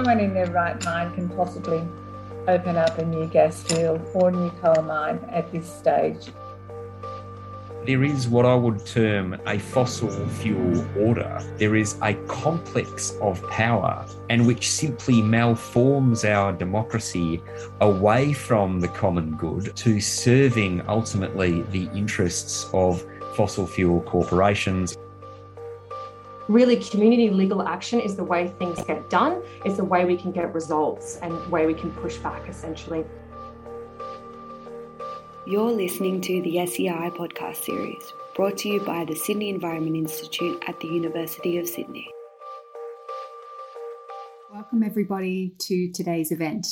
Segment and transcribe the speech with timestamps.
[0.00, 1.86] no one in their right mind can possibly
[2.48, 6.28] open up a new gas field or new coal mine at this stage.
[7.84, 11.40] There is what I would term a fossil fuel order.
[11.58, 17.42] There is a complex of power and which simply malforms our democracy
[17.80, 24.96] away from the common good to serving ultimately the interests of fossil fuel corporations
[26.50, 30.32] really community legal action is the way things get done it's the way we can
[30.32, 33.04] get results and the way we can push back essentially
[35.46, 40.62] you're listening to the SEI podcast series brought to you by the Sydney Environment Institute
[40.66, 42.08] at the University of Sydney.
[44.52, 46.66] Welcome, everybody, to today's event.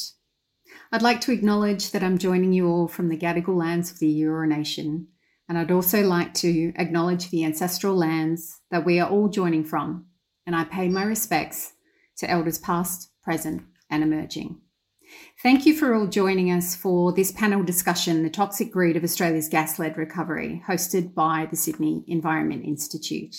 [0.93, 4.21] I'd like to acknowledge that I'm joining you all from the Gadigal lands of the
[4.21, 5.09] Eora Nation,
[5.49, 10.07] and I'd also like to acknowledge the ancestral lands that we are all joining from,
[10.47, 11.73] and I pay my respects
[12.19, 14.61] to elders past, present, and emerging.
[15.43, 19.49] Thank you for all joining us for this panel discussion, The Toxic Greed of Australia's
[19.49, 23.37] Gas Led Recovery, hosted by the Sydney Environment Institute.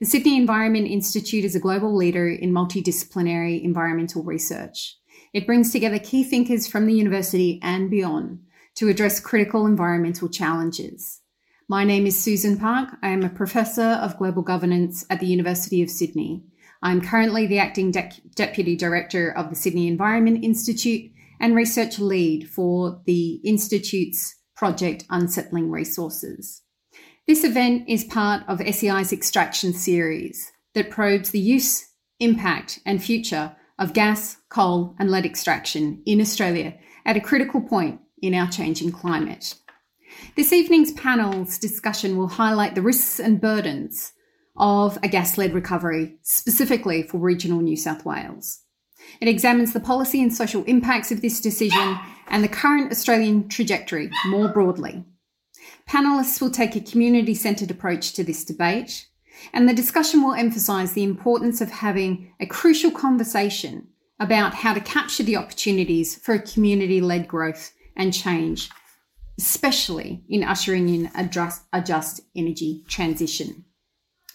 [0.00, 4.98] The Sydney Environment Institute is a global leader in multidisciplinary environmental research.
[5.32, 8.40] It brings together key thinkers from the university and beyond
[8.74, 11.21] to address critical environmental challenges.
[11.72, 12.98] My name is Susan Park.
[13.02, 16.44] I am a professor of global governance at the University of Sydney.
[16.82, 22.46] I'm currently the acting De- deputy director of the Sydney Environment Institute and research lead
[22.50, 26.60] for the Institute's project Unsettling Resources.
[27.26, 31.88] This event is part of SEI's Extraction series that probes the use,
[32.20, 36.74] impact, and future of gas, coal, and lead extraction in Australia
[37.06, 39.54] at a critical point in our changing climate.
[40.36, 44.12] This evening's panel's discussion will highlight the risks and burdens
[44.56, 48.60] of a gas led recovery, specifically for regional New South Wales.
[49.20, 54.10] It examines the policy and social impacts of this decision and the current Australian trajectory
[54.26, 55.04] more broadly.
[55.88, 59.06] Panelists will take a community centred approach to this debate,
[59.52, 63.88] and the discussion will emphasise the importance of having a crucial conversation
[64.20, 68.70] about how to capture the opportunities for community led growth and change,
[69.42, 73.64] especially in ushering in a just, a just energy transition.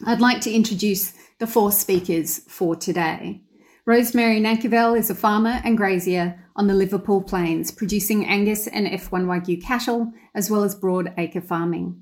[0.06, 3.42] I'd like to introduce the four speakers for today.
[3.86, 9.26] Rosemary Nankivell is a farmer and grazier on the Liverpool Plains, producing Angus and F1
[9.26, 12.02] Wagyu cattle, as well as broad acre farming.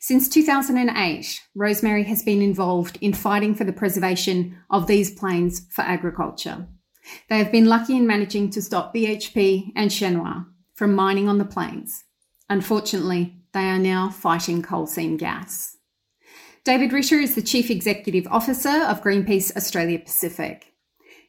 [0.00, 5.82] Since 2008, Rosemary has been involved in fighting for the preservation of these plains for
[5.82, 6.66] agriculture.
[7.28, 11.44] They have been lucky in managing to stop BHP and Shenhua from mining on the
[11.44, 12.04] plains.
[12.48, 15.76] Unfortunately, they are now fighting coal seam gas.
[16.64, 20.74] David Ritter is the Chief Executive Officer of Greenpeace Australia Pacific.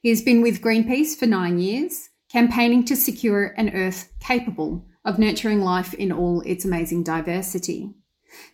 [0.02, 5.20] He has been with Greenpeace for nine years, campaigning to secure an Earth capable of
[5.20, 7.94] nurturing life in all its amazing diversity.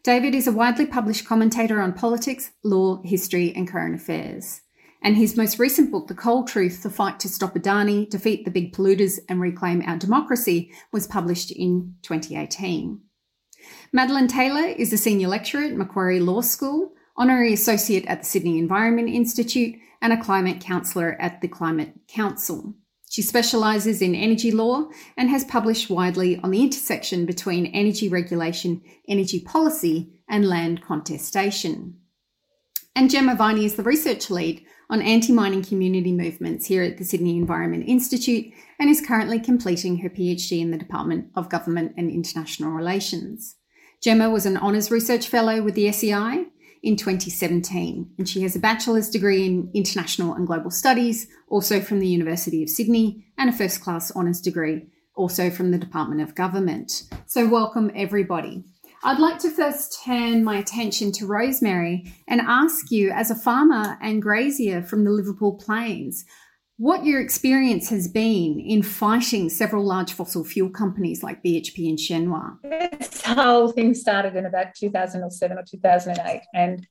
[0.04, 4.62] David is a widely published commentator on politics, law, history, and current affairs.
[5.06, 8.52] And his most recent book, The Coal Truth The Fight to Stop Adani, Defeat the
[8.52, 13.02] Big Polluters, and Reclaim Our Democracy, was published in 2018.
[13.92, 18.58] Madeline Taylor is a senior lecturer at Macquarie Law School, honorary associate at the Sydney
[18.58, 22.74] Environment Institute, and a climate counsellor at the Climate Council.
[23.10, 28.82] She specialises in energy law and has published widely on the intersection between energy regulation,
[29.08, 31.98] energy policy, and land contestation.
[32.96, 37.04] And Gemma Viney is the research lead on anti mining community movements here at the
[37.04, 42.12] Sydney Environment Institute and is currently completing her PhD in the Department of Government and
[42.12, 43.56] International Relations.
[44.04, 46.46] Gemma was an Honours Research Fellow with the SEI
[46.84, 51.98] in 2017, and she has a bachelor's degree in international and global studies, also from
[51.98, 56.36] the University of Sydney, and a first class honours degree, also from the Department of
[56.36, 57.02] Government.
[57.26, 58.64] So, welcome everybody.
[59.06, 63.98] I'd like to first turn my attention to Rosemary and ask you, as a farmer
[64.02, 66.24] and grazier from the Liverpool Plains,
[66.78, 71.98] what your experience has been in fighting several large fossil fuel companies like BHP and
[71.98, 72.58] Shenhua.
[72.98, 76.88] This whole thing started in about 2007 or 2008, and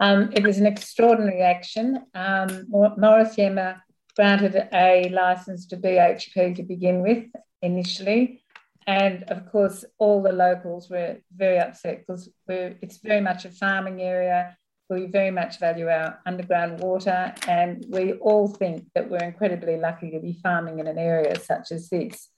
[0.00, 2.04] um, it was an extraordinary action.
[2.14, 3.80] Um, Morris Iemma
[4.16, 7.26] granted a license to BHP to begin with
[7.62, 8.43] initially.
[8.86, 14.02] And of course, all the locals were very upset because it's very much a farming
[14.02, 14.56] area
[14.90, 20.10] we very much value our underground water, and we all think that we're incredibly lucky
[20.10, 22.28] to be farming in an area such as this.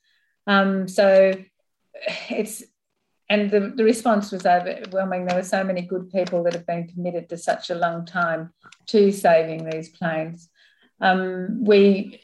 [0.47, 1.35] Um, so
[2.29, 2.63] it's
[3.29, 5.27] and the, the response was overwhelming.
[5.27, 8.53] There were so many good people that have been committed to such a long time
[8.89, 10.49] to saving these plains.
[11.01, 12.21] Um, we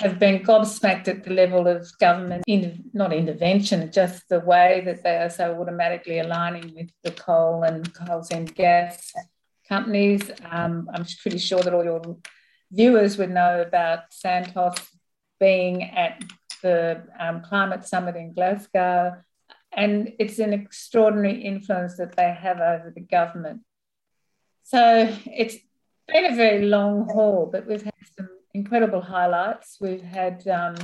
[0.00, 5.02] have been gobsmacked at the level of government, in, not intervention, just the way that
[5.02, 9.12] they are so automatically aligning with the coal and coal seam gas
[9.68, 10.22] companies.
[10.50, 12.16] Um, I'm pretty sure that all your
[12.72, 14.78] viewers would know about Santos
[15.38, 16.24] being at
[16.62, 19.16] the um, climate summit in Glasgow.
[19.70, 23.60] And it's an extraordinary influence that they have over the government.
[24.62, 25.56] So it's
[26.08, 29.78] been a very long haul, but we've had some incredible highlights.
[29.80, 30.76] We've had um,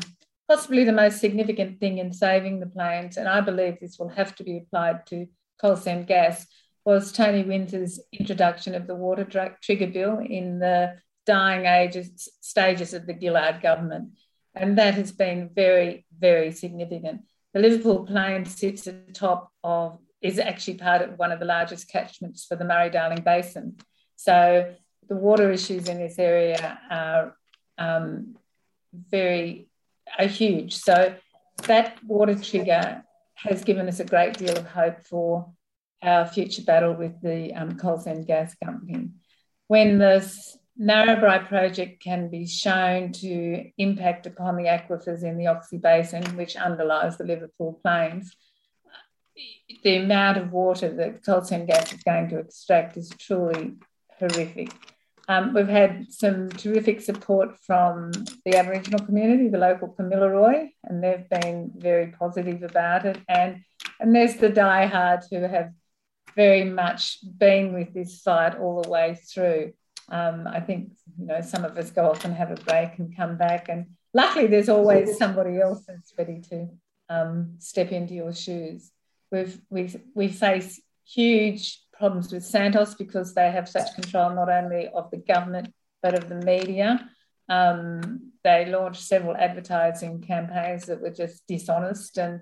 [0.49, 4.35] possibly the most significant thing in saving the plains, and I believe this will have
[4.37, 5.27] to be applied to
[5.61, 6.47] coal seam gas,
[6.85, 9.27] was Tony Windsor's introduction of the water
[9.61, 14.11] trigger bill in the dying ages, stages of the Gillard government.
[14.55, 17.23] And that has been very, very significant.
[17.53, 21.47] The Liverpool Plain sits at the top of, is actually part of one of the
[21.47, 23.77] largest catchments for the Murray Darling Basin.
[24.15, 24.75] So
[25.09, 27.37] the water issues in this area are
[27.79, 28.37] um,
[28.93, 29.69] very,
[30.19, 30.77] are huge.
[30.77, 31.15] So
[31.65, 33.03] that water trigger
[33.35, 35.53] has given us a great deal of hope for
[36.03, 39.11] our future battle with the um, coal seam gas company.
[39.69, 45.79] When this Narrabri project can be shown to impact upon the aquifers in the Oxy
[45.79, 48.37] Basin, which underlies the Liverpool Plains.
[49.83, 53.77] The amount of water that coal seam gas is going to extract is truly
[54.19, 54.71] horrific.
[55.29, 58.13] Um, we've had some terrific support from
[58.45, 63.19] the Aboriginal community, the local Kamilaroi, and they've been very positive about it.
[63.29, 63.63] And,
[63.99, 65.73] and there's the diehards who have
[66.37, 69.73] very much been with this fight all the way through.
[70.09, 73.17] Um, I think you know some of us go off and have a break and
[73.17, 76.69] come back, and luckily there's always somebody else that's ready to
[77.09, 78.93] um, step into your shoes.
[79.33, 84.89] We've we we face huge problems with Santos because they have such control not only
[84.89, 85.73] of the government
[86.03, 87.09] but of the media.
[87.49, 92.41] Um, they launched several advertising campaigns that were just dishonest and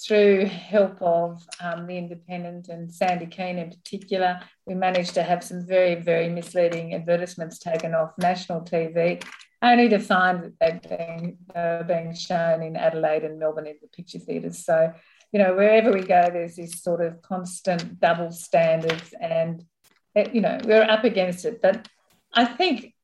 [0.00, 5.44] through help of um, the Independent and Sandy Keane in particular, we managed to have
[5.44, 9.24] some very, very misleading advertisements taken off national TV,
[9.62, 13.88] only to find that they've been uh, being shown in Adelaide and Melbourne in the
[13.88, 14.64] picture theatres.
[14.64, 14.92] So,
[15.32, 19.64] you know, wherever we go, there's this sort of constant double standards, and
[20.32, 21.60] you know, we're up against it.
[21.60, 21.88] But
[22.32, 22.94] I think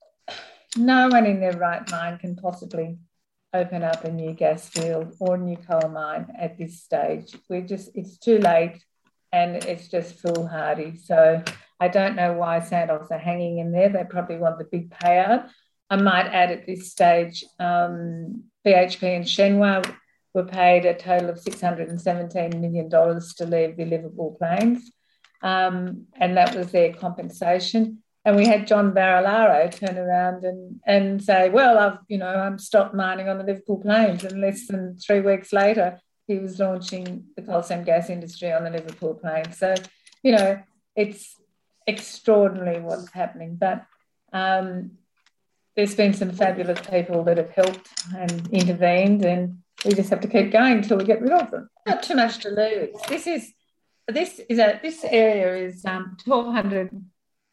[0.77, 2.99] no one in their right mind can possibly
[3.53, 7.35] open up a new gas field or new coal mine at this stage.
[7.49, 8.83] We're just, it's too late
[9.33, 10.97] and it's just foolhardy.
[10.99, 11.43] So
[11.81, 13.89] I don't know why Santos are hanging in there.
[13.89, 15.49] They probably want the big payout.
[15.89, 19.85] I might add at this stage, um, BHP and Shenhua
[20.35, 24.91] were paid a total of $617 million to leave the Liverpool Plains.
[25.43, 28.03] Um, and that was their compensation.
[28.25, 32.59] And we had John Barilaro turn around and, and say, well, I've, you know, I'm
[32.59, 34.25] stopped mining on the Liverpool Plains.
[34.25, 38.65] And less than three weeks later, he was launching the coal seam gas industry on
[38.65, 39.59] the Liverpool Plains.
[39.59, 39.75] So,
[40.23, 40.63] you know,
[40.95, 41.35] it's
[41.87, 43.57] extraordinary what's happening.
[43.57, 43.87] But
[44.33, 44.93] um,
[45.75, 50.29] there's been some fabulous people that have helped and intervened, and we just have to
[50.29, 51.69] keep going until we get rid of them.
[51.87, 52.97] Not too much to lose.
[53.09, 53.53] This is
[54.09, 56.91] this is a this area is um, 1,200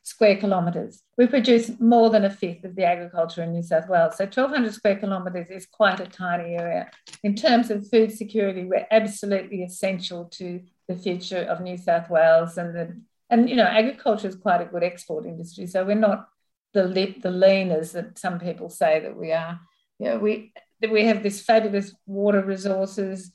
[0.04, 1.04] square kilometres.
[1.18, 4.16] We produce more than a fifth of the agriculture in New South Wales.
[4.18, 6.90] So 1,200 square kilometres is quite a tiny area.
[7.24, 12.58] In terms of food security, we're absolutely essential to the future of New South Wales
[12.58, 15.68] and the and you know agriculture is quite a good export industry.
[15.68, 16.30] So we're not
[16.74, 19.60] the the leaners that some people say that we are.
[20.00, 20.54] You know, we
[20.92, 23.32] we have this fabulous water resources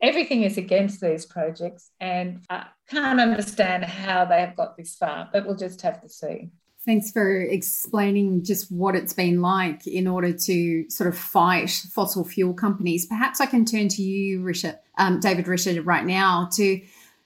[0.00, 5.28] everything is against these projects and I can't understand how they have got this far,
[5.32, 6.50] but we'll just have to see.
[6.86, 12.24] Thanks for explaining just what it's been like in order to sort of fight fossil
[12.24, 13.06] fuel companies.
[13.06, 16.80] Perhaps I can turn to you, Richard, um, David Ritter, right now to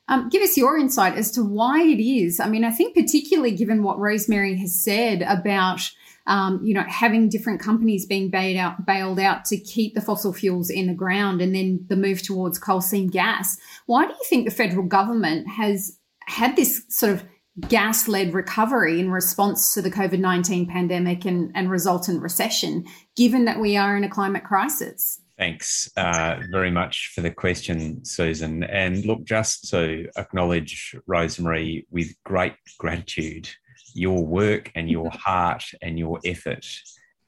[0.09, 2.41] um, give us your insight as to why it is.
[2.41, 5.89] I mean, I think particularly given what Rosemary has said about
[6.27, 10.33] um, you know, having different companies being bailed out, bailed out to keep the fossil
[10.33, 13.57] fuels in the ground and then the move towards coal seam gas.
[13.87, 17.25] Why do you think the federal government has had this sort of
[17.69, 22.85] gas led recovery in response to the COVID 19 pandemic and, and resultant recession,
[23.17, 25.21] given that we are in a climate crisis?
[25.39, 28.63] Thanks uh, very much for the question, Susan.
[28.63, 33.49] And look, just to acknowledge Rosemary with great gratitude
[33.95, 36.67] your work and your heart and your effort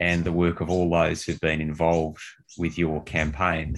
[0.00, 2.22] and the work of all those who've been involved
[2.58, 3.76] with your campaign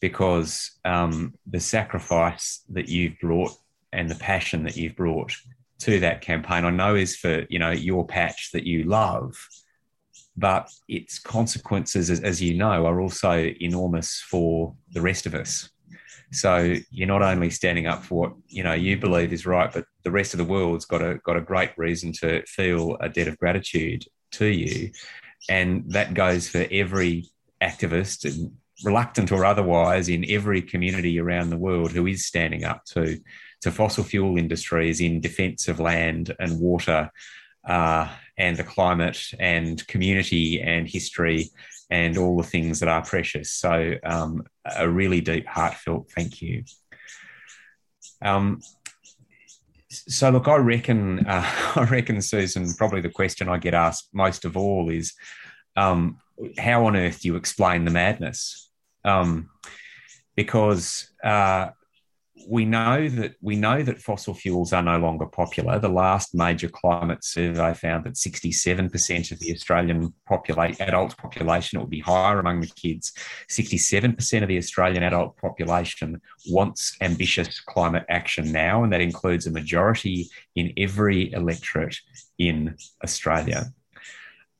[0.00, 3.52] because um, the sacrifice that you've brought
[3.92, 5.32] and the passion that you've brought
[5.78, 9.36] to that campaign i know is for you know your patch that you love
[10.36, 15.70] but its consequences, as, as you know, are also enormous for the rest of us.
[16.32, 19.86] So you're not only standing up for what you know you believe is right, but
[20.02, 23.28] the rest of the world's got a got a great reason to feel a debt
[23.28, 24.90] of gratitude to you,
[25.48, 27.26] and that goes for every
[27.62, 28.52] activist and
[28.84, 33.18] reluctant or otherwise in every community around the world who is standing up to
[33.62, 37.10] to fossil fuel industries in defence of land and water
[37.66, 41.50] uh, and the climate and community and history
[41.90, 43.52] and all the things that are precious.
[43.52, 44.44] So, um,
[44.76, 46.64] a really deep, heartfelt thank you.
[48.22, 48.60] Um,
[49.88, 54.44] so, look, I reckon, uh, I reckon, Susan, probably the question I get asked most
[54.44, 55.14] of all is,
[55.76, 56.18] um,
[56.58, 58.70] how on earth do you explain the madness?
[59.04, 59.50] Um,
[60.34, 61.68] because uh,
[62.48, 65.78] we know that we know that fossil fuels are no longer popular.
[65.78, 71.82] The last major climate survey found that 67% of the Australian populate, adult population, it
[71.82, 73.12] would be higher among the kids,
[73.48, 79.50] 67% of the Australian adult population wants ambitious climate action now, and that includes a
[79.50, 81.96] majority in every electorate
[82.38, 83.72] in Australia.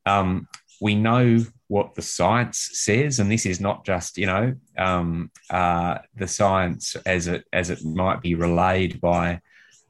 [0.06, 0.48] Um,
[0.80, 5.98] we know what the science says, and this is not just you know um, uh,
[6.14, 9.40] the science as it as it might be relayed by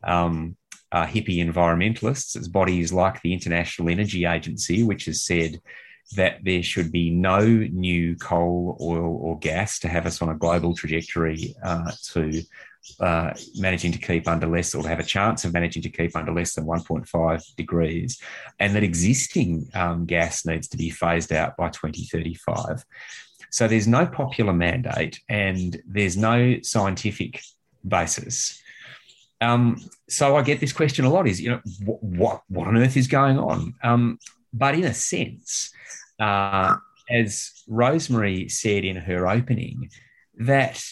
[0.04, 0.56] um,
[0.92, 2.36] uh, hippie environmentalists.
[2.36, 5.60] It's bodies like the International Energy Agency, which has said
[6.14, 10.36] that there should be no new coal, oil, or gas to have us on a
[10.36, 12.42] global trajectory uh, to
[13.00, 16.32] uh, managing to keep under less or have a chance of managing to keep under
[16.32, 18.20] less than 1.5 degrees,
[18.58, 22.84] and that existing um, gas needs to be phased out by 2035.
[23.50, 27.40] So there's no popular mandate and there's no scientific
[27.86, 28.60] basis.
[29.40, 32.76] Um, so I get this question a lot: is you know what what, what on
[32.76, 33.74] earth is going on?
[33.82, 34.18] Um,
[34.52, 35.72] but in a sense,
[36.18, 36.76] uh,
[37.10, 39.90] as Rosemary said in her opening,
[40.38, 40.82] that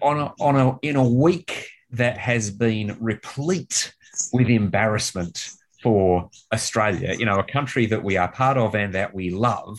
[0.00, 3.94] on a, on a in a week that has been replete
[4.32, 5.50] with embarrassment
[5.82, 9.78] for Australia, you know, a country that we are part of and that we love,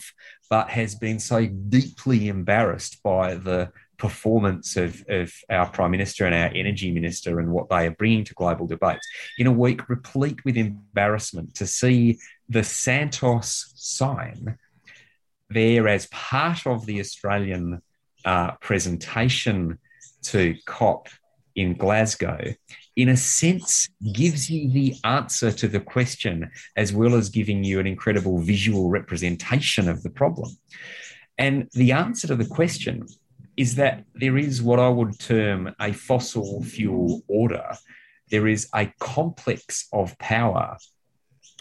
[0.50, 6.34] but has been so deeply embarrassed by the performance of, of our Prime Minister and
[6.34, 9.06] our Energy Minister and what they are bringing to global debates.
[9.38, 14.58] In a week replete with embarrassment to see the Santos sign
[15.48, 17.80] there as part of the Australian
[18.24, 19.78] uh, presentation
[20.22, 21.08] to COP
[21.54, 22.54] in Glasgow,
[22.96, 27.80] in a sense, gives you the answer to the question, as well as giving you
[27.80, 30.50] an incredible visual representation of the problem.
[31.38, 33.06] And the answer to the question
[33.56, 37.74] is that there is what I would term a fossil fuel order.
[38.30, 40.78] There is a complex of power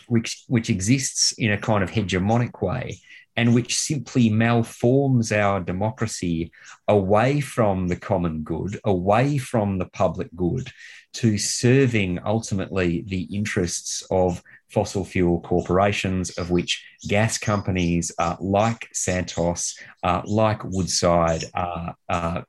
[0.07, 2.99] which, which exists in a kind of hegemonic way
[3.35, 6.51] and which simply malforms our democracy
[6.87, 10.69] away from the common good, away from the public good,
[11.13, 18.87] to serving ultimately the interests of fossil fuel corporations, of which gas companies uh, like
[18.93, 21.95] Santos, uh, like Woodside are,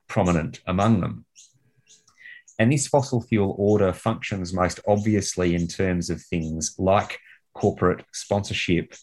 [0.08, 1.24] prominent among them.
[2.58, 7.18] And this fossil fuel order functions most obviously in terms of things like
[7.54, 8.94] corporate sponsorship,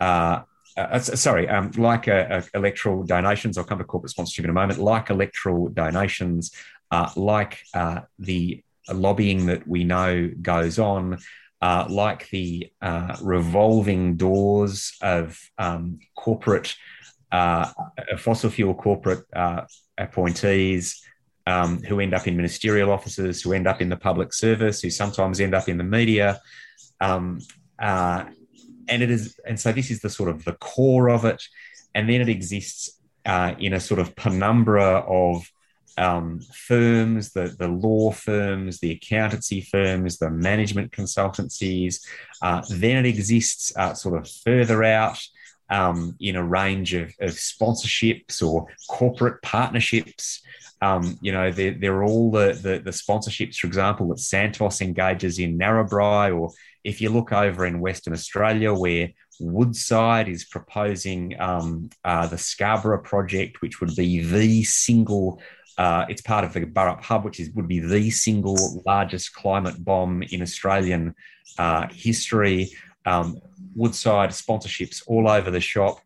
[0.00, 0.40] uh,
[0.76, 4.50] uh, uh sorry, um, like uh, uh, electoral donations, I'll come to corporate sponsorship in
[4.50, 6.52] a moment, like electoral donations,
[6.90, 8.62] uh, like uh, the
[8.92, 11.18] lobbying that we know goes on,
[11.60, 12.70] like the
[13.22, 16.74] revolving doors of um, corporate,
[18.18, 19.24] fossil fuel corporate
[19.98, 21.02] appointees.
[21.44, 24.90] Um, who end up in ministerial offices, who end up in the public service, who
[24.90, 26.40] sometimes end up in the media,
[27.00, 27.40] um,
[27.80, 28.26] uh,
[28.88, 31.42] and it is, and so this is the sort of the core of it,
[31.94, 35.50] and then it exists uh, in a sort of penumbra of
[35.98, 42.04] um, firms, the, the law firms, the accountancy firms, the management consultancies.
[42.40, 45.18] Uh, then it exists uh, sort of further out
[45.70, 50.42] um, in a range of, of, sponsorships or corporate partnerships.
[50.82, 55.38] Um, you know, they're, they're all the, the, the, sponsorships, for example, that Santos engages
[55.38, 56.50] in Narrabri or
[56.84, 59.10] if you look over in Western Australia, where
[59.40, 65.40] Woodside is proposing um, uh, the Scarborough project, which would be the single,
[65.78, 69.84] uh, it's part of the Burrup Hub, which is, would be the single largest climate
[69.84, 71.14] bomb in Australian
[71.58, 72.70] uh, history.
[73.06, 73.38] Um,
[73.74, 75.98] Woodside sponsorships all over the shop.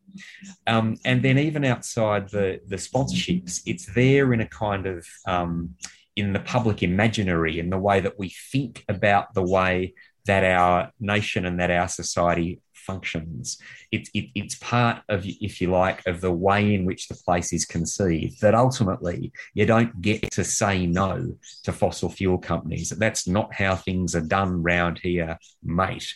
[0.67, 5.75] Um, and then even outside the, the sponsorships, it's there in a kind of um,
[6.15, 9.95] in the public imaginary, in the way that we think about the way
[10.27, 13.59] that our nation and that our society functions.
[13.91, 17.53] It, it, it's part of, if you like, of the way in which the place
[17.53, 18.41] is conceived.
[18.41, 22.91] That ultimately you don't get to say no to fossil fuel companies.
[22.91, 26.15] That's not how things are done round here, mate.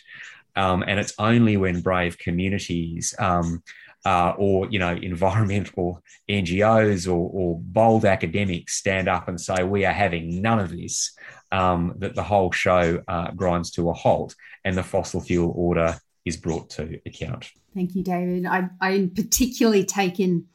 [0.55, 3.63] Um, and it's only when brave communities um,
[4.03, 9.85] uh, or you know environmental NGOs or, or, bold academics stand up and say we
[9.85, 11.15] are having none of this,
[11.51, 15.99] um, that the whole show uh, grinds to a halt and the fossil fuel order
[16.25, 17.51] is brought to account.
[17.73, 18.45] Thank you, David.
[18.45, 20.47] I, I'm particularly taken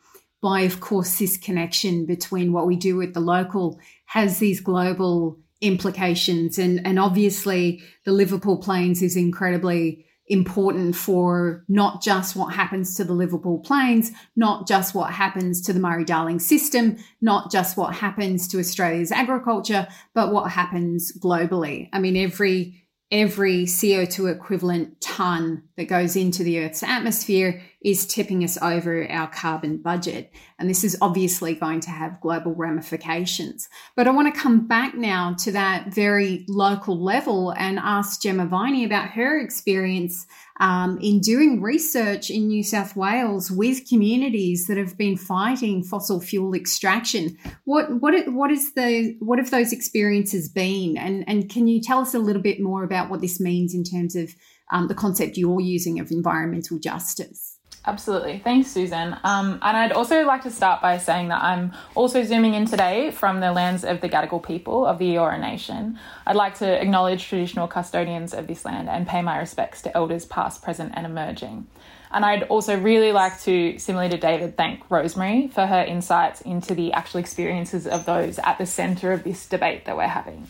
[0.43, 5.39] by, of course, this connection between what we do at the local has these global
[5.61, 12.95] implications, and and obviously the Liverpool Plains is incredibly important for not just what happens
[12.97, 17.77] to the Liverpool Plains, not just what happens to the Murray Darling system, not just
[17.77, 21.89] what happens to Australia's agriculture, but what happens globally.
[21.93, 28.43] I mean, every every CO2 equivalent ton that goes into the Earth's atmosphere is tipping
[28.43, 30.33] us over our carbon budget.
[30.59, 33.69] And this is obviously going to have global ramifications.
[33.95, 38.47] But I want to come back now to that very local level and ask Gemma
[38.47, 40.27] Viney about her experience
[40.59, 46.21] um, in doing research in New South Wales with communities that have been fighting fossil
[46.21, 47.37] fuel extraction.
[47.65, 50.97] What what what is the what have those experiences been?
[50.97, 53.85] And and can you tell us a little bit more about what this means in
[53.85, 54.35] terms of
[54.71, 57.56] um, the concept you're using of environmental justice?
[57.89, 58.41] Absolutely.
[58.41, 59.17] Thanks, Susan.
[59.23, 63.13] Um, and I'd also like to start by saying that I'm also zooming in today
[63.13, 65.97] from the lands of the Gadigal people of the Eora Nation.
[66.27, 70.25] I'd like to acknowledge traditional custodians of this land and pay my respects to elders
[70.25, 71.69] past, present, and emerging.
[72.11, 76.75] And I'd also really like to, similarly to David, thank Rosemary for her insights into
[76.75, 80.49] the actual experiences of those at the centre of this debate that we're having.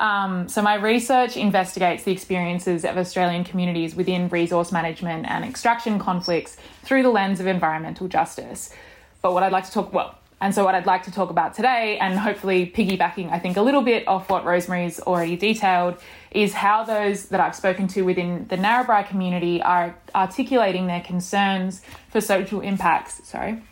[0.00, 5.98] Um, so, my research investigates the experiences of Australian communities within resource management and extraction
[5.98, 8.74] conflicts through the lens of environmental justice.
[9.20, 11.52] But what I'd like to talk, well, and so what I'd like to talk about
[11.52, 15.98] today, and hopefully piggybacking, I think, a little bit off what Rosemary's already detailed,
[16.30, 21.82] is how those that I've spoken to within the Narrabri community are articulating their concerns
[22.08, 23.62] for social impacts, sorry,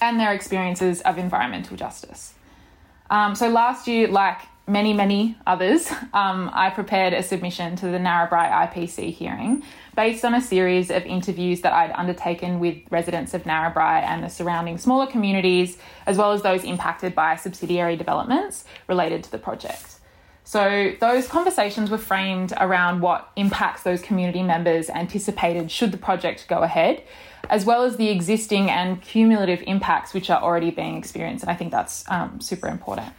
[0.00, 2.32] and their experiences of environmental justice.
[3.10, 7.98] Um, so last year, like many, many others, um, I prepared a submission to the
[7.98, 9.62] Narrabri IPC hearing
[9.96, 14.28] based on a series of interviews that I'd undertaken with residents of Narrabri and the
[14.28, 19.96] surrounding smaller communities, as well as those impacted by subsidiary developments related to the project.
[20.44, 26.46] So, those conversations were framed around what impacts those community members anticipated should the project
[26.48, 27.02] go ahead,
[27.50, 31.42] as well as the existing and cumulative impacts which are already being experienced.
[31.42, 33.12] And I think that's um, super important.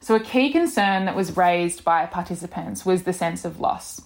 [0.00, 4.00] So, a key concern that was raised by participants was the sense of loss.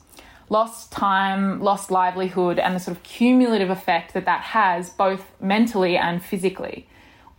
[0.49, 5.97] Lost time, lost livelihood, and the sort of cumulative effect that that has both mentally
[5.97, 6.89] and physically.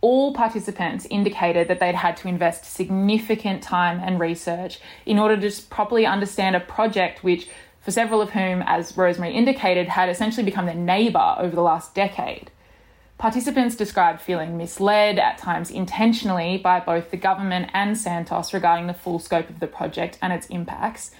[0.00, 5.62] All participants indicated that they'd had to invest significant time and research in order to
[5.68, 7.48] properly understand a project which,
[7.80, 11.94] for several of whom, as Rosemary indicated, had essentially become their neighbour over the last
[11.94, 12.50] decade.
[13.24, 18.92] Participants described feeling misled, at times intentionally, by both the government and Santos regarding the
[18.92, 21.10] full scope of the project and its impacts.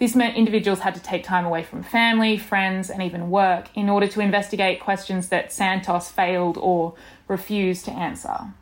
[0.00, 3.88] This meant individuals had to take time away from family, friends, and even work in
[3.88, 6.94] order to investigate questions that Santos failed or
[7.28, 8.52] refused to answer.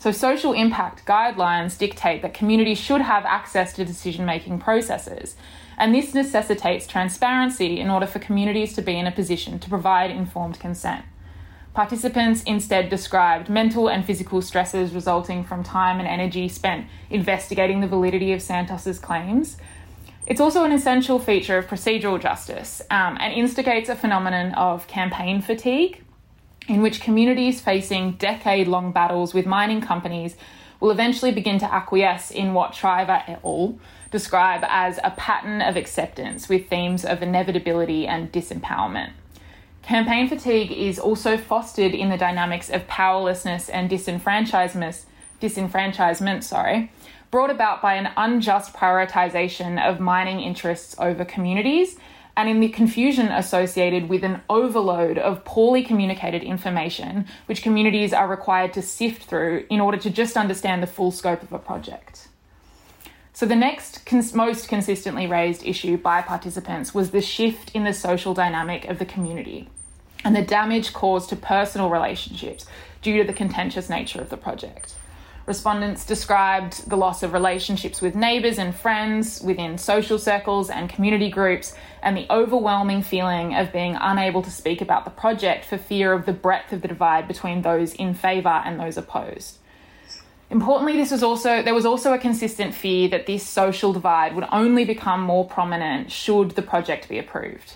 [0.00, 5.36] So, social impact guidelines dictate that communities should have access to decision making processes,
[5.78, 10.10] and this necessitates transparency in order for communities to be in a position to provide
[10.10, 11.04] informed consent.
[11.74, 17.88] Participants instead described mental and physical stresses resulting from time and energy spent investigating the
[17.88, 19.56] validity of Santos's claims.
[20.24, 25.42] It's also an essential feature of procedural justice um, and instigates a phenomenon of campaign
[25.42, 26.00] fatigue,
[26.68, 30.36] in which communities facing decade long battles with mining companies
[30.78, 33.76] will eventually begin to acquiesce in what Shriver et al.
[34.12, 39.10] describe as a pattern of acceptance with themes of inevitability and disempowerment.
[39.86, 45.04] Campaign fatigue is also fostered in the dynamics of powerlessness and disenfranchisement,
[45.42, 46.90] disenfranchisement sorry,
[47.30, 51.98] brought about by an unjust prioritization of mining interests over communities
[52.34, 58.26] and in the confusion associated with an overload of poorly communicated information which communities are
[58.26, 62.28] required to sift through in order to just understand the full scope of a project.
[63.34, 67.92] So, the next cons- most consistently raised issue by participants was the shift in the
[67.92, 69.68] social dynamic of the community
[70.24, 72.64] and the damage caused to personal relationships
[73.02, 74.94] due to the contentious nature of the project.
[75.46, 81.28] Respondents described the loss of relationships with neighbours and friends within social circles and community
[81.28, 86.14] groups, and the overwhelming feeling of being unable to speak about the project for fear
[86.14, 89.58] of the breadth of the divide between those in favour and those opposed.
[90.50, 94.46] Importantly, this was also there was also a consistent fear that this social divide would
[94.52, 97.74] only become more prominent should the project be approved.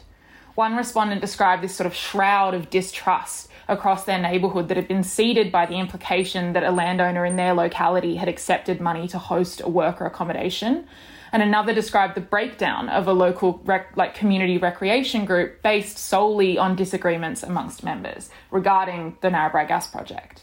[0.54, 5.04] One respondent described this sort of shroud of distrust across their neighbourhood that had been
[5.04, 9.60] seeded by the implication that a landowner in their locality had accepted money to host
[9.60, 10.86] a worker accommodation.
[11.30, 16.58] And another described the breakdown of a local rec- like community recreation group based solely
[16.58, 20.42] on disagreements amongst members regarding the Narrabri gas project.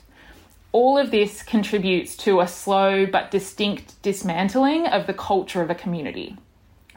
[0.75, 5.73] All of this contributes to a slow but distinct dismantling of the culture of a
[5.73, 6.38] community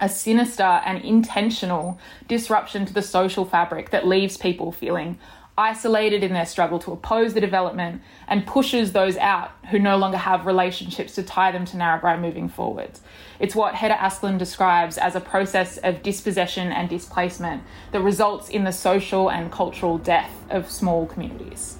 [0.00, 5.16] a sinister and intentional disruption to the social fabric that leaves people feeling
[5.56, 10.18] isolated in their struggle to oppose the development and pushes those out who no longer
[10.18, 12.90] have relationships to tie them to Narrabri moving forward.
[13.38, 17.62] It's what Hedda Asplund describes as a process of dispossession and displacement
[17.92, 21.77] that results in the social and cultural death of small communities.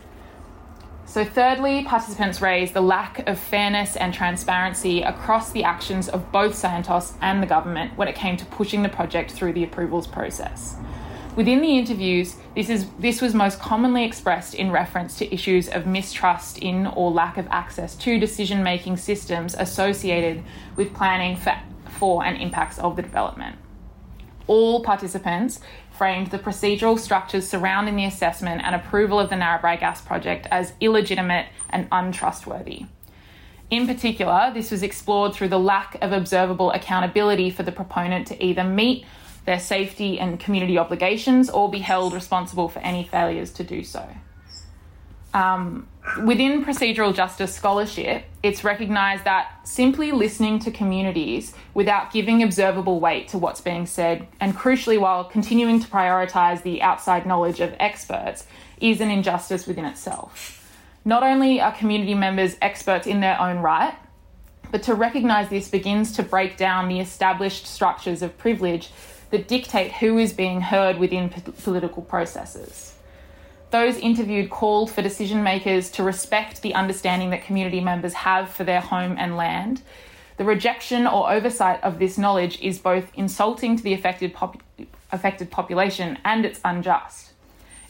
[1.09, 6.55] So, thirdly, participants raised the lack of fairness and transparency across the actions of both
[6.55, 10.77] Santos and the government when it came to pushing the project through the approvals process.
[11.35, 15.87] Within the interviews, this, is, this was most commonly expressed in reference to issues of
[15.87, 20.45] mistrust in or lack of access to decision making systems associated
[20.77, 23.57] with planning for, for and impacts of the development.
[24.47, 25.61] All participants
[25.99, 30.73] framed the procedural structures surrounding the assessment and approval of the Narrabri gas project as
[30.81, 32.87] illegitimate and untrustworthy.
[33.71, 38.43] In particular, this was explored through the lack of observable accountability for the proponent to
[38.43, 39.05] either meet
[39.45, 44.09] their safety and community obligations or be held responsible for any failures to do so.
[45.35, 45.89] Um,
[46.25, 53.29] within procedural justice scholarship, it's recognised that simply listening to communities without giving observable weight
[53.29, 58.47] to what's being said, and crucially while continuing to prioritise the outside knowledge of experts,
[58.81, 60.55] is an injustice within itself.
[61.05, 63.95] Not only are community members experts in their own right,
[64.71, 68.91] but to recognise this begins to break down the established structures of privilege
[69.31, 72.88] that dictate who is being heard within political processes.
[73.71, 78.65] Those interviewed called for decision makers to respect the understanding that community members have for
[78.65, 79.83] their home and land.
[80.39, 84.63] The rejection or oversight of this knowledge is both insulting to the affected, pop-
[85.13, 87.33] affected population and it's unjust.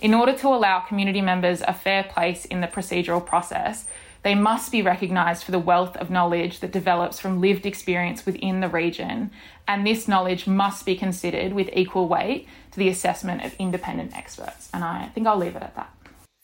[0.01, 3.87] In order to allow community members a fair place in the procedural process,
[4.29, 8.61] they must be recognised for the wealth of knowledge that develops from lived experience within
[8.61, 9.31] the region,
[9.67, 14.69] and this knowledge must be considered with equal weight to the assessment of independent experts.
[14.75, 15.91] And I think I'll leave it at that.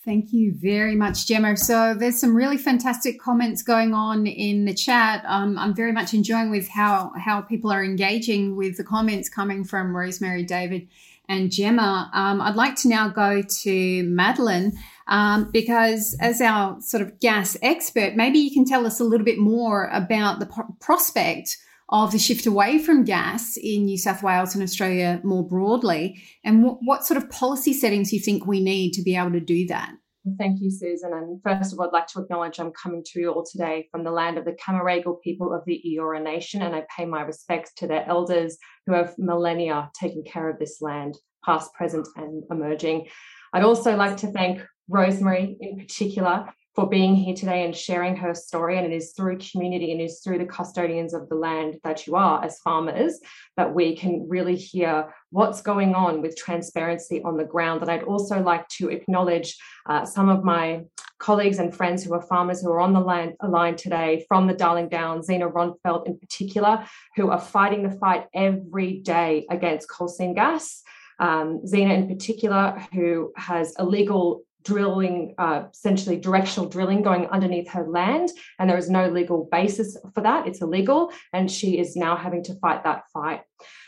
[0.02, 1.58] Thank you very much, Gemma.
[1.58, 5.22] So there's some really fantastic comments going on in the chat.
[5.26, 9.62] Um, I'm very much enjoying with how how people are engaging with the comments coming
[9.62, 10.88] from Rosemary, David,
[11.28, 12.10] and Gemma.
[12.14, 14.72] Um, I'd like to now go to Madeline
[15.08, 19.24] um, because, as our sort of gas expert, maybe you can tell us a little
[19.24, 20.48] bit more about the
[20.80, 21.56] prospect
[21.90, 26.62] of the shift away from gas in New South Wales and Australia more broadly, and
[26.62, 29.66] what, what sort of policy settings you think we need to be able to do
[29.66, 29.92] that.
[30.38, 31.12] Thank you, Susan.
[31.12, 34.04] And first of all, I'd like to acknowledge I'm coming to you all today from
[34.04, 37.72] the land of the Cammeraygal people of the Eora Nation, and I pay my respects
[37.76, 43.06] to their elders who have millennia taken care of this land, past, present, and emerging.
[43.52, 48.34] I'd also like to thank Rosemary in particular for being here today and sharing her
[48.34, 48.76] story.
[48.76, 52.06] And it is through community and it is through the custodians of the land that
[52.06, 53.20] you are as farmers
[53.56, 57.82] that we can really hear what's going on with transparency on the ground.
[57.82, 59.56] And I'd also like to acknowledge
[59.88, 60.82] uh, some of my
[61.18, 64.54] colleagues and friends who are farmers who are on the land, line today from the
[64.54, 70.08] Darling Downs, Zena Ronnfeldt in particular, who are fighting the fight every day against coal
[70.08, 70.82] seam gas.
[71.20, 77.86] Um, Zena in particular, who has illegal drilling, uh, essentially directional drilling going underneath her
[77.86, 78.30] land.
[78.58, 80.46] And there is no legal basis for that.
[80.46, 81.12] It's illegal.
[81.32, 83.42] And she is now having to fight that fight.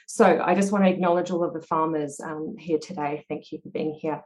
[0.06, 3.24] So I just want to acknowledge all of the farmers um, here today.
[3.28, 4.22] Thank you for being here.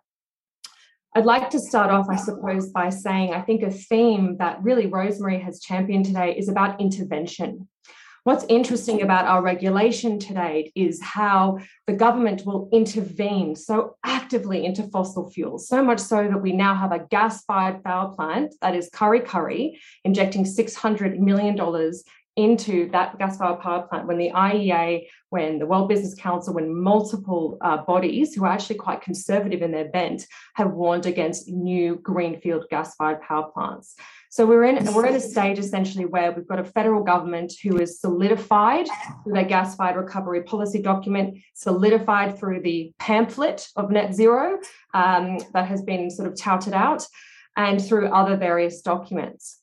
[1.15, 4.87] I'd like to start off, I suppose, by saying I think a theme that really
[4.87, 7.69] Rosemary has championed today is about intervention.
[8.25, 14.83] What's interesting about our regulation today is how the government will intervene so actively into
[14.83, 18.75] fossil fuels, so much so that we now have a gas fired power plant that
[18.75, 21.59] is Kurri Curry injecting $600 million
[22.37, 26.75] into that gas fired power plant when the IEA, when the World Business Council, when
[26.75, 31.97] multiple uh, bodies who are actually quite conservative in their bent have warned against new
[31.97, 33.97] greenfield gas fired power plants.
[34.33, 37.79] So we're in we're in a stage essentially where we've got a federal government who
[37.79, 38.87] is solidified
[39.25, 44.61] through their gas fired recovery policy document, solidified through the pamphlet of net zero
[44.95, 47.05] um, that has been sort of touted out,
[47.57, 49.60] and through other various documents.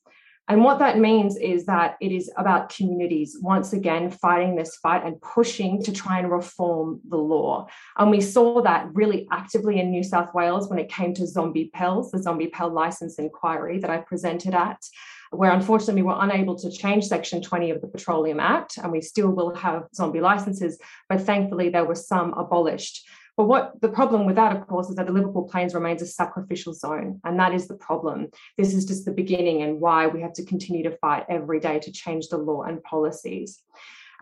[0.48, 5.04] And what that means is that it is about communities once again fighting this fight
[5.04, 7.66] and pushing to try and reform the law.
[7.98, 11.70] And we saw that really actively in New South Wales when it came to zombie
[11.74, 14.82] PELs, the zombie PEL license inquiry that I presented at,
[15.30, 19.02] where unfortunately we were unable to change Section 20 of the Petroleum Act, and we
[19.02, 20.78] still will have zombie licenses,
[21.10, 23.06] but thankfully there were some abolished.
[23.38, 26.06] But what the problem with that, of course, is that the Liverpool Plains remains a
[26.06, 27.20] sacrificial zone.
[27.22, 28.32] And that is the problem.
[28.56, 31.78] This is just the beginning and why we have to continue to fight every day
[31.78, 33.62] to change the law and policies.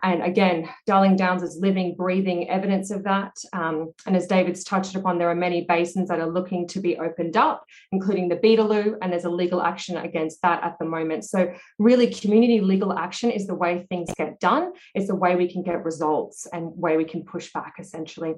[0.03, 3.35] And again, Darling Downs is living, breathing evidence of that.
[3.53, 6.99] Um, and as David's touched upon, there are many basins that are looking to be
[6.99, 11.25] opened up, including the Beetaloo, and there's a legal action against that at the moment.
[11.25, 14.73] So, really, community legal action is the way things get done.
[14.93, 18.35] It's the way we can get results and way we can push back, essentially.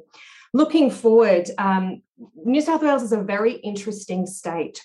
[0.54, 2.02] Looking forward, um,
[2.36, 4.82] New South Wales is a very interesting state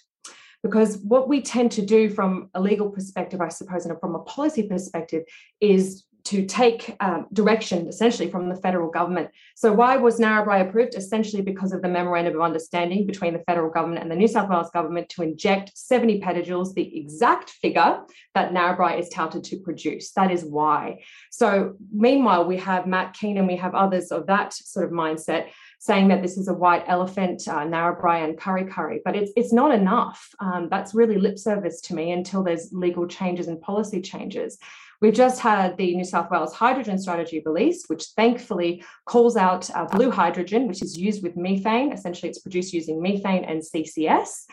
[0.62, 4.20] because what we tend to do from a legal perspective, I suppose, and from a
[4.20, 5.24] policy perspective,
[5.60, 9.30] is to take um, direction essentially from the federal government.
[9.54, 10.94] So, why was Narrabri approved?
[10.94, 14.48] Essentially, because of the memorandum of understanding between the federal government and the New South
[14.48, 18.00] Wales government to inject 70 petajoules, the exact figure
[18.34, 20.12] that Narrabri is touted to produce.
[20.12, 21.02] That is why.
[21.30, 26.08] So, meanwhile, we have Matt Kean, we have others of that sort of mindset saying
[26.08, 29.74] that this is a white elephant, uh, Narrabri and Kurri Kurri, but it's it's not
[29.74, 30.30] enough.
[30.40, 34.56] Um, that's really lip service to me until there's legal changes and policy changes.
[35.00, 39.86] We've just had the New South Wales hydrogen strategy released, which thankfully calls out uh,
[39.86, 41.92] blue hydrogen, which is used with methane.
[41.92, 44.44] Essentially, it's produced using methane and CCS.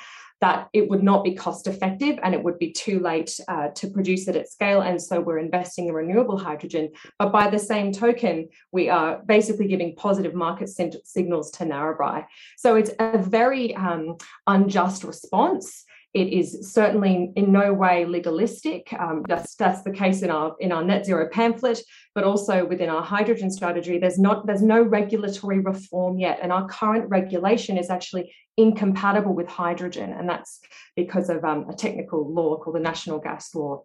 [0.41, 3.88] That it would not be cost effective and it would be too late uh, to
[3.91, 4.82] produce it at scale.
[4.82, 6.89] And so we're investing in renewable hydrogen.
[7.19, 12.25] But by the same token, we are basically giving positive market signals to Narrabri.
[12.58, 15.86] So it's a very um, unjust response.
[16.13, 18.91] It is certainly in no way legalistic.
[18.93, 21.82] Um, that's that's the case in our in our net zero pamphlet,
[22.13, 23.97] but also within our hydrogen strategy.
[23.97, 29.47] There's not there's no regulatory reform yet, and our current regulation is actually incompatible with
[29.47, 30.60] hydrogen, and that's
[30.97, 33.84] because of um, a technical law called the National Gas Law.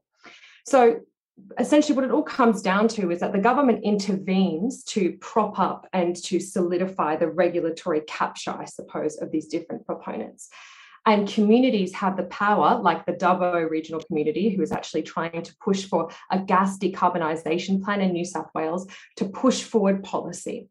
[0.67, 1.01] So
[1.59, 5.87] essentially what it all comes down to is that the government intervenes to prop up
[5.93, 10.49] and to solidify the regulatory capture, I suppose, of these different proponents.
[11.07, 15.57] And communities have the power, like the Dubbo regional community, who is actually trying to
[15.59, 20.69] push for a gas decarbonisation plan in New South Wales to push forward policy.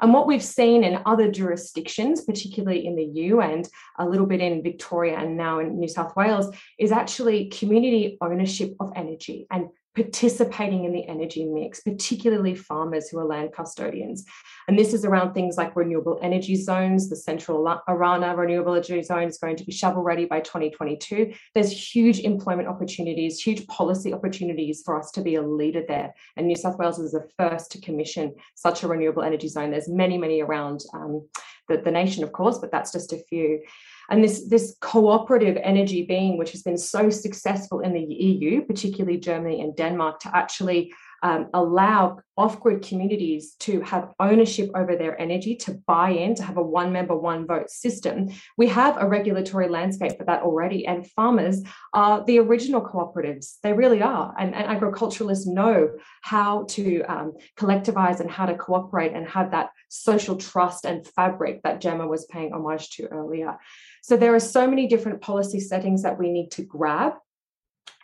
[0.00, 3.68] And what we've seen in other jurisdictions, particularly in the EU and
[3.98, 8.74] a little bit in Victoria and now in New South Wales, is actually community ownership
[8.80, 14.24] of energy and participating in the energy mix, particularly farmers who are land custodians.
[14.68, 17.08] And this is around things like renewable energy zones.
[17.08, 21.32] The central Orana renewable energy zone is going to be shovel ready by 2022.
[21.54, 26.14] There's huge employment opportunities, huge policy opportunities for us to be a leader there.
[26.36, 29.70] And New South Wales is the first to commission such a renewable energy zone.
[29.70, 31.26] There's many, many around um,
[31.68, 33.60] the, the nation, of course, but that's just a few.
[34.10, 39.18] And this, this cooperative energy being, which has been so successful in the EU, particularly
[39.18, 45.20] Germany and Denmark, to actually um, allow off grid communities to have ownership over their
[45.20, 48.28] energy, to buy in, to have a one member, one vote system.
[48.56, 53.58] We have a regulatory landscape for that already, and farmers are the original cooperatives.
[53.62, 54.34] They really are.
[54.38, 55.90] And, and agriculturalists know
[56.22, 61.62] how to um, collectivize and how to cooperate and have that social trust and fabric
[61.62, 63.58] that Gemma was paying homage to earlier.
[64.02, 67.14] So there are so many different policy settings that we need to grab.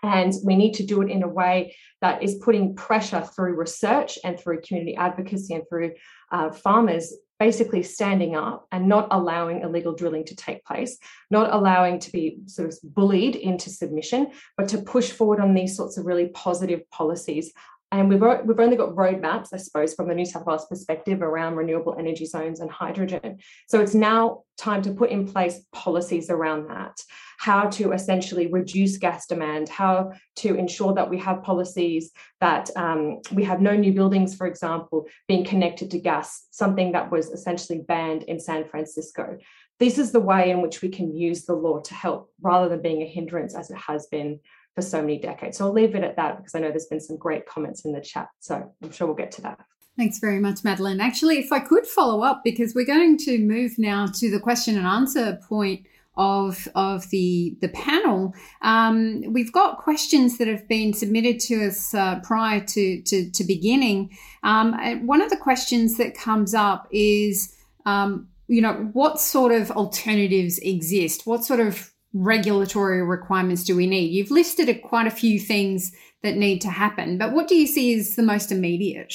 [0.02, 4.18] And we need to do it in a way that is putting pressure through research
[4.24, 5.92] and through community advocacy and through
[6.30, 10.98] uh, farmers basically standing up and not allowing illegal drilling to take place,
[11.30, 15.76] not allowing to be sort of bullied into submission, but to push forward on these
[15.76, 17.52] sorts of really positive policies
[17.90, 21.56] and we've, we've only got roadmaps, I suppose, from the New South Wales perspective around
[21.56, 23.38] renewable energy zones and hydrogen.
[23.66, 27.00] So it's now time to put in place policies around that,
[27.38, 32.10] how to essentially reduce gas demand, how to ensure that we have policies
[32.42, 37.10] that um, we have no new buildings, for example, being connected to gas, something that
[37.10, 39.38] was essentially banned in San Francisco.
[39.80, 42.82] This is the way in which we can use the law to help rather than
[42.82, 44.40] being a hindrance as it has been
[44.78, 45.58] for so many decades.
[45.58, 47.90] So I'll leave it at that because I know there's been some great comments in
[47.90, 48.28] the chat.
[48.38, 49.58] So I'm sure we'll get to that.
[49.96, 51.00] Thanks very much, Madeline.
[51.00, 54.78] Actually, if I could follow up, because we're going to move now to the question
[54.78, 55.84] and answer point
[56.16, 58.34] of of the the panel.
[58.62, 63.44] Um, we've got questions that have been submitted to us uh, prior to, to, to
[63.44, 64.16] beginning.
[64.44, 69.72] Um, one of the questions that comes up is, um, you know, what sort of
[69.72, 71.26] alternatives exist?
[71.26, 74.10] What sort of regulatory requirements do we need?
[74.10, 77.66] You've listed a, quite a few things that need to happen, but what do you
[77.66, 79.14] see as the most immediate?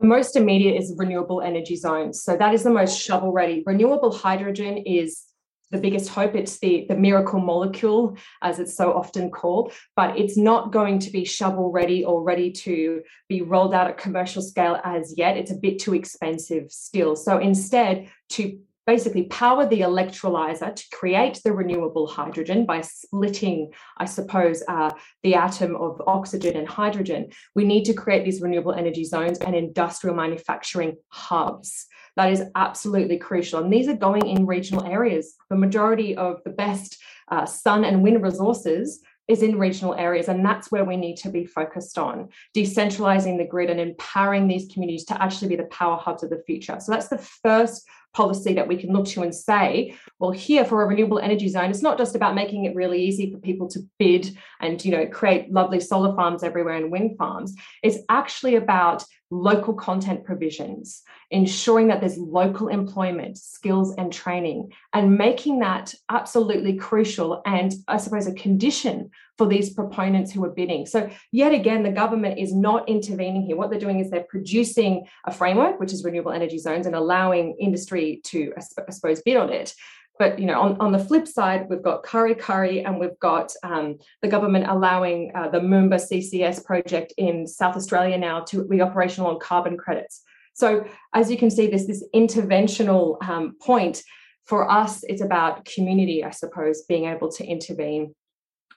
[0.00, 2.22] The most immediate is renewable energy zones.
[2.22, 3.62] So that is the most shovel ready.
[3.66, 5.24] Renewable hydrogen is
[5.70, 6.34] the biggest hope.
[6.34, 11.10] It's the, the miracle molecule, as it's so often called, but it's not going to
[11.10, 15.36] be shovel ready or ready to be rolled out at commercial scale as yet.
[15.36, 17.14] It's a bit too expensive still.
[17.14, 24.04] So instead, to basically power the electrolyzer to create the renewable hydrogen by splitting, I
[24.04, 24.90] suppose, uh,
[25.22, 27.30] the atom of oxygen and hydrogen.
[27.54, 31.86] We need to create these renewable energy zones and industrial manufacturing hubs.
[32.16, 33.62] That is absolutely crucial.
[33.62, 35.34] And these are going in regional areas.
[35.48, 36.98] The majority of the best
[37.30, 40.28] uh, sun and wind resources is in regional areas.
[40.28, 44.70] And that's where we need to be focused on decentralizing the grid and empowering these
[44.72, 46.78] communities to actually be the power hubs of the future.
[46.80, 50.82] So that's the first policy that we can look to and say, well, here for
[50.82, 53.80] a renewable energy zone, it's not just about making it really easy for people to
[53.98, 57.54] bid and you know create lovely solar farms everywhere and wind farms.
[57.82, 65.16] It's actually about local content provisions, ensuring that there's local employment, skills, and training, and
[65.16, 70.84] making that absolutely crucial and I suppose a condition for these proponents who are bidding.
[70.84, 73.56] So, yet again, the government is not intervening here.
[73.56, 77.56] What they're doing is they're producing a framework, which is renewable energy zones, and allowing
[77.58, 79.72] industry to, I suppose, bid on it.
[80.18, 83.50] But you know, on, on the flip side, we've got Kurri Kurri, and we've got
[83.62, 88.82] um, the government allowing uh, the Moomba CCS project in South Australia now to be
[88.82, 90.20] operational on carbon credits.
[90.52, 94.02] So as you can see, there's this interventional um, point.
[94.44, 98.14] For us, it's about community, I suppose, being able to intervene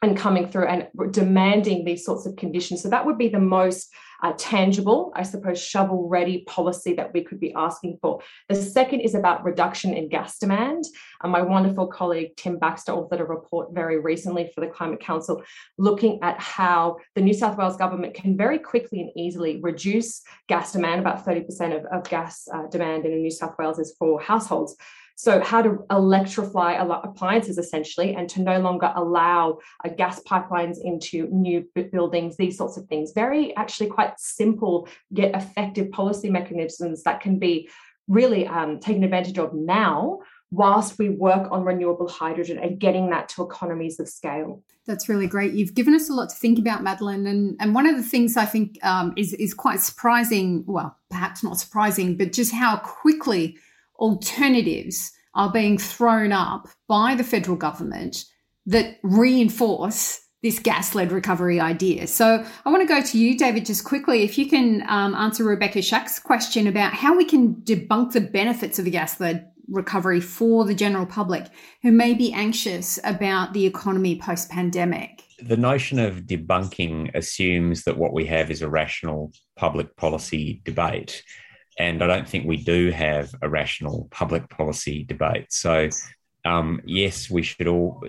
[0.03, 2.83] and coming through and demanding these sorts of conditions.
[2.83, 3.89] So that would be the most
[4.21, 8.21] uh, tangible, I suppose, shovel ready policy that we could be asking for.
[8.49, 10.83] The second is about reduction in gas demand.
[11.21, 15.41] And my wonderful colleague Tim Baxter authored a report very recently for the Climate Council
[15.77, 20.73] looking at how the New South Wales government can very quickly and easily reduce gas
[20.73, 20.99] demand.
[20.99, 24.75] About 30% of, of gas uh, demand in New South Wales is for households.
[25.15, 31.27] So, how to electrify appliances essentially, and to no longer allow uh, gas pipelines into
[31.31, 33.11] new buildings, these sorts of things.
[33.13, 37.69] Very, actually, quite simple yet effective policy mechanisms that can be
[38.07, 40.19] really um, taken advantage of now
[40.51, 44.61] whilst we work on renewable hydrogen and getting that to economies of scale.
[44.85, 45.53] That's really great.
[45.53, 47.25] You've given us a lot to think about, Madeline.
[47.25, 51.43] And, and one of the things I think um, is, is quite surprising, well, perhaps
[51.43, 53.57] not surprising, but just how quickly
[53.99, 58.25] alternatives are being thrown up by the federal government
[58.65, 62.05] that reinforce this gas led recovery idea.
[62.05, 64.23] So I want to go to you, David, just quickly.
[64.23, 68.77] If you can um, answer Rebecca Schack's question about how we can debunk the benefits
[68.77, 71.47] of the gas led recovery for the general public
[71.81, 75.23] who may be anxious about the economy post pandemic.
[75.41, 81.23] The notion of debunking assumes that what we have is a rational public policy debate.
[81.77, 85.51] And I don't think we do have a rational public policy debate.
[85.51, 85.89] So,
[86.45, 88.03] um, yes, we should all,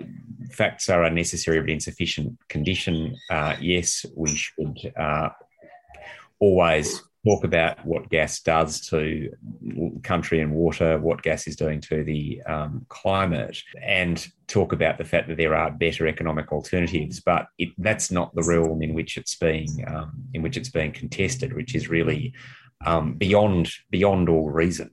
[0.51, 3.15] facts are a necessary but insufficient condition.
[3.29, 5.29] Uh, yes, we should uh,
[6.39, 9.31] always talk about what gas does to
[10.03, 15.03] country and water, what gas is doing to the um, climate, and talk about the
[15.03, 17.19] fact that there are better economic alternatives.
[17.19, 20.91] But it, that's not the realm in which it's being um, in which it's being
[20.91, 22.33] contested, which is really
[22.85, 24.91] um, beyond beyond all reason.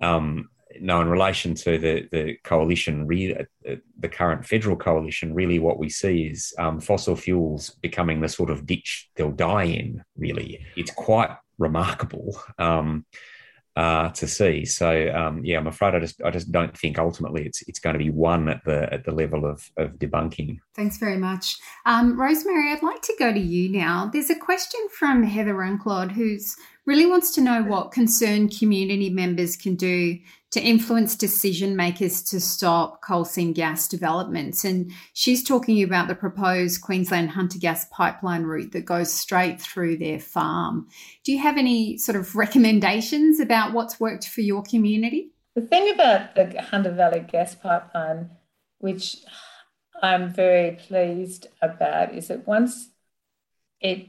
[0.00, 0.50] Um,
[0.80, 5.78] now, in relation to the the coalition, re- uh, the current federal coalition, really what
[5.78, 10.02] we see is um, fossil fuels becoming the sort of ditch they'll die in.
[10.16, 12.38] Really, it's quite remarkable.
[12.58, 13.06] Um,
[13.76, 14.64] uh, to see.
[14.64, 17.92] So um, yeah, I'm afraid I just I just don't think ultimately it's it's going
[17.92, 20.58] to be one at the at the level of of debunking.
[20.74, 22.72] Thanks very much, um, Rosemary.
[22.72, 24.08] I'd like to go to you now.
[24.10, 26.56] There's a question from Heather Unclod who's
[26.86, 30.18] really wants to know what concerned community members can do
[30.52, 34.64] to influence decision makers to stop coal seam gas developments.
[34.64, 39.98] And she's talking about the proposed Queensland Hunter Gas pipeline route that goes straight through
[39.98, 40.86] their farm.
[41.24, 45.32] Do you have any sort of recommendations about what's worked for your community?
[45.56, 48.30] The thing about the Hunter Valley gas pipeline,
[48.78, 49.16] which
[50.02, 52.90] I'm very pleased about is that once
[53.80, 54.08] it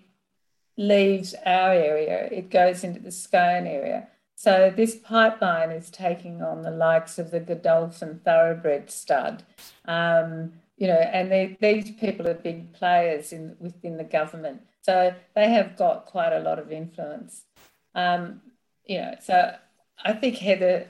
[0.77, 4.07] leaves our area, it goes into the Scone area.
[4.35, 9.43] So this pipeline is taking on the likes of the Godolphin Thoroughbred stud,
[9.85, 15.15] um, you know, and they, these people are big players in within the government, so
[15.33, 17.45] they have got quite a lot of influence.
[17.95, 18.41] Um,
[18.85, 19.55] you know, so
[20.05, 20.87] I think Heather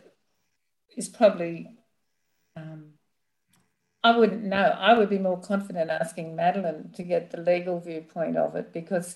[0.98, 1.72] is probably.
[2.58, 2.94] Um,
[4.04, 4.76] I wouldn't know.
[4.78, 9.16] I would be more confident asking Madeline to get the legal viewpoint of it because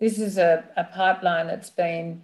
[0.00, 2.22] this is a, a pipeline that's been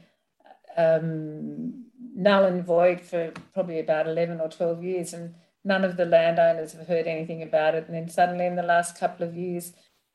[0.77, 6.05] um, null and void for probably about 11 or 12 years, and none of the
[6.05, 7.87] landowners have heard anything about it.
[7.87, 9.73] And then suddenly, in the last couple of years,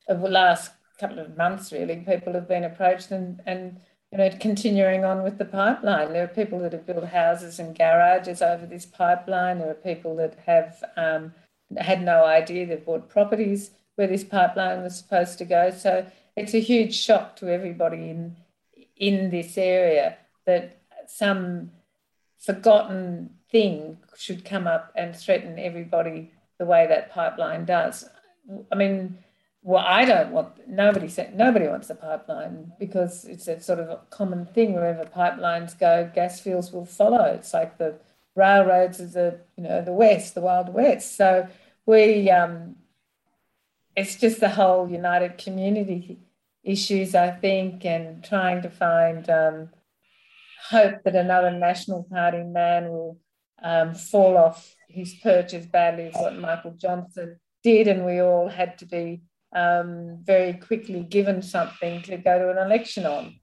[0.07, 3.79] of the last couple of months, really, people have been approached and, and
[4.11, 6.13] you know, continuing on with the pipeline.
[6.13, 9.59] There are people that have built houses and garages over this pipeline.
[9.59, 11.33] There are people that have um,
[11.77, 15.69] had no idea they've bought properties where this pipeline was supposed to go.
[15.69, 16.07] So
[16.39, 18.37] it's a huge shock to everybody in
[18.95, 21.71] in this area that some
[22.37, 28.05] forgotten thing should come up and threaten everybody the way that pipeline does.
[28.71, 29.17] I mean,
[29.61, 33.89] well, I don't want nobody said nobody wants the pipeline because it's a sort of
[33.89, 37.25] a common thing wherever pipelines go, gas fields will follow.
[37.25, 37.95] It's like the
[38.35, 41.17] railroads of the you know the west, the wild west.
[41.17, 41.47] So
[41.85, 42.77] we um,
[43.95, 46.19] it's just the whole united community
[46.63, 49.69] issues, I think, and trying to find um,
[50.69, 53.17] hope that another National Party man will
[53.63, 58.47] um, fall off his perch as badly as what Michael Johnsen did, and we all
[58.49, 59.21] had to be
[59.55, 63.35] um, very quickly given something to go to an election on.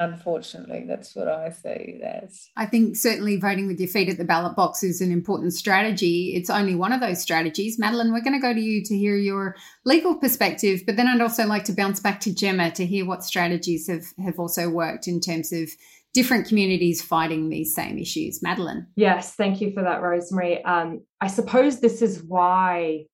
[0.00, 2.48] Unfortunately, that's what I see it as.
[2.56, 6.32] I think certainly voting with your feet at the ballot box is an important strategy.
[6.34, 7.78] It's only one of those strategies.
[7.78, 11.20] Madeline, we're going to go to you to hear your legal perspective, but then I'd
[11.20, 15.06] also like to bounce back to Gemma to hear what strategies have, have also worked
[15.06, 15.70] in terms of
[16.12, 18.42] different communities fighting these same issues.
[18.42, 18.86] Madeline.
[18.96, 20.64] Yes, thank you for that, Rosemary.
[20.64, 23.06] Um, I suppose this is why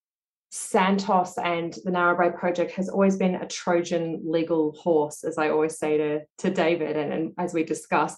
[0.50, 5.78] Santos and the Narrabri project has always been a Trojan legal horse, as I always
[5.78, 8.16] say to, to David, and, and as we discuss,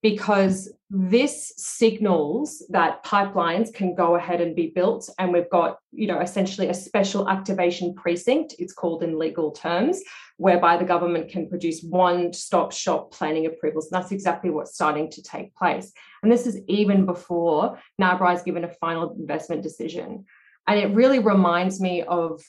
[0.00, 5.08] because this signals that pipelines can go ahead and be built.
[5.18, 10.02] And we've got, you know, essentially a special activation precinct, it's called in legal terms,
[10.38, 13.90] whereby the government can produce one stop shop planning approvals.
[13.90, 15.92] And that's exactly what's starting to take place.
[16.22, 20.24] And this is even before Narrabri is given a final investment decision.
[20.66, 22.40] And it really reminds me of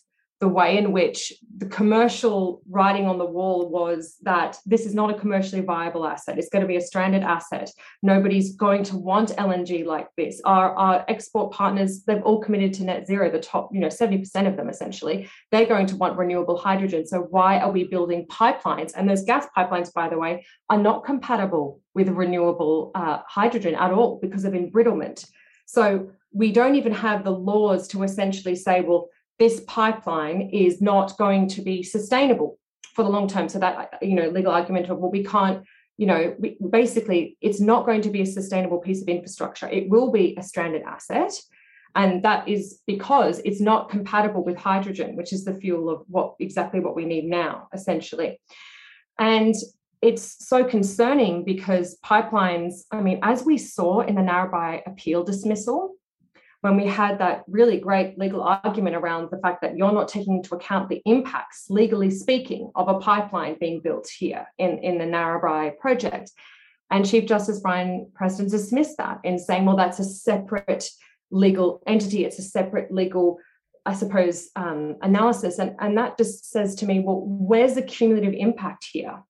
[0.43, 5.09] the way in which the commercial writing on the wall was that this is not
[5.09, 6.37] a commercially viable asset.
[6.37, 7.71] It's going to be a stranded asset.
[8.01, 10.41] Nobody's going to want LNG like this.
[10.43, 14.45] Our, our export partners, they've all committed to net zero, the top, you know, 70%
[14.45, 15.29] of them essentially.
[15.49, 17.07] They're going to want renewable hydrogen.
[17.07, 18.91] So why are we building pipelines?
[18.97, 23.91] And those gas pipelines, by the way, are not compatible with renewable uh, hydrogen at
[23.91, 25.25] all because of embrittlement.
[25.65, 29.09] So we don't even have the laws to essentially say, well,
[29.39, 32.59] this pipeline is not going to be sustainable
[32.95, 33.49] for the long term.
[33.49, 35.63] So that you know, legal argument of well, we can't,
[35.97, 39.67] you know, we, basically, it's not going to be a sustainable piece of infrastructure.
[39.67, 41.33] It will be a stranded asset.
[41.95, 46.33] And that is because it's not compatible with hydrogen, which is the fuel of what
[46.39, 48.39] exactly what we need now, essentially.
[49.19, 49.53] And
[50.03, 55.95] it's so concerning because pipelines, I mean, as we saw in the Narrabri appeal dismissal,
[56.59, 60.35] when we had that really great legal argument around the fact that you're not taking
[60.35, 65.05] into account the impacts, legally speaking, of a pipeline being built here in, in the
[65.05, 66.31] Narrabri project.
[66.91, 70.89] And Chief Justice Brian Preston dismissed that in saying, well, that's a separate
[71.31, 73.39] legal entity, it's a separate legal,
[73.85, 75.59] I suppose, um, analysis.
[75.59, 79.23] And, and that just says to me, well, where's the cumulative impact here?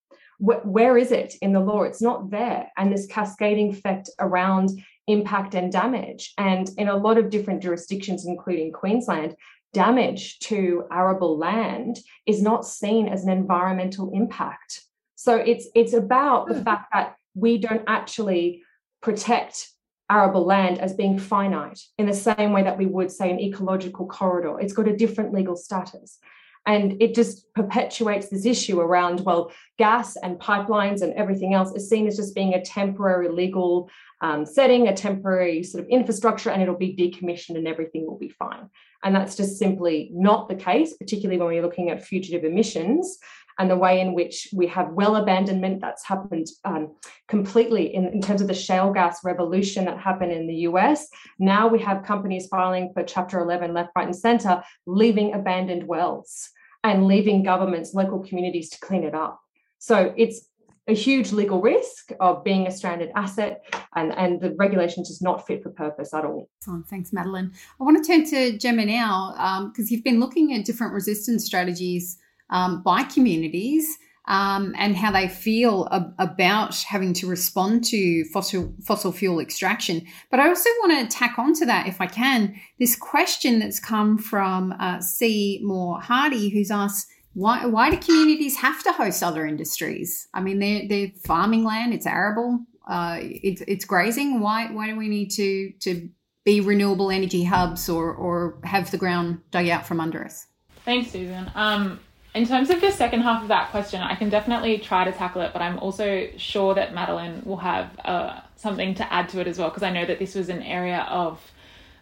[0.44, 1.84] Where is it in the law?
[1.84, 2.70] It's not there.
[2.78, 4.72] And this cascading effect around
[5.08, 6.34] impact and damage.
[6.38, 9.36] And in a lot of different jurisdictions, including Queensland,
[9.72, 14.82] damage to arable land is not seen as an environmental impact.
[15.16, 16.64] So it's it's about the hmm.
[16.64, 18.64] fact that we don't actually
[19.02, 19.70] protect
[20.12, 24.06] arable land as being finite in the same way that we would say an ecological
[24.06, 24.60] corridor.
[24.60, 26.20] It's got a different legal status.
[26.66, 31.89] And it just perpetuates this issue around, well, gas and pipelines and everything else is
[31.89, 33.89] seen as just being a temporary legal
[34.22, 38.30] um, setting, a temporary sort of infrastructure, and it'll be decommissioned and everything will be
[38.30, 38.70] fine.
[39.03, 43.18] And that's just simply not the case, particularly when we're looking at fugitive emissions
[43.60, 46.93] and the way in which we have well abandonment that's happened um,
[47.28, 51.08] completely in, in terms of the shale gas revolution that happened in the US.
[51.39, 56.49] Now we have companies filing for Chapter 11 left, right, and center, leaving abandoned wells
[56.84, 59.39] and leaving governments, local communities to clean it up.
[59.80, 60.49] So it's
[60.88, 63.64] a huge legal risk of being a stranded asset,
[63.95, 66.49] and, and the regulation is not fit for purpose at all.
[66.68, 67.54] Oh, thanks, Madeline.
[67.80, 71.45] I want to turn to Gemma now because um, you've been looking at different resistance
[71.45, 72.18] strategies
[72.50, 73.98] um, by communities.
[74.26, 80.06] Um, and how they feel ab- about having to respond to fossil fossil fuel extraction.
[80.32, 84.18] But I also want to tack onto that, if I can, this question that's come
[84.18, 85.60] from uh, C.
[85.62, 90.26] Moore Hardy, who's asked, why, why do communities have to host other industries?
[90.34, 94.39] I mean, they're, they're farming land, it's arable, uh, it's, it's grazing.
[94.39, 96.10] Why, why do we need to, to
[96.46, 100.48] be renewable energy hubs or, or have the ground dug out from under us?
[100.86, 101.52] Thanks, Susan.
[101.56, 102.00] Um,
[102.36, 105.41] in terms of the second half of that question, I can definitely try to tackle
[105.43, 109.47] it, but I'm also sure that Madeline will have uh, something to add to it
[109.47, 111.39] as well, because I know that this was an area of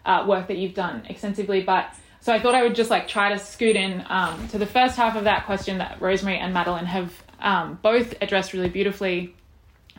[0.06, 1.62] uh, work that you've done extensively.
[1.62, 4.66] But so I thought I would just like try to scoot in um, to the
[4.66, 9.36] first half of that question that Rosemary and Madeline have um, both addressed really beautifully.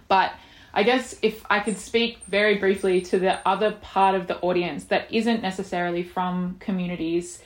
[0.08, 0.32] But
[0.72, 4.84] I guess if I could speak very briefly to the other part of the audience
[4.84, 7.42] that isn't necessarily from communities,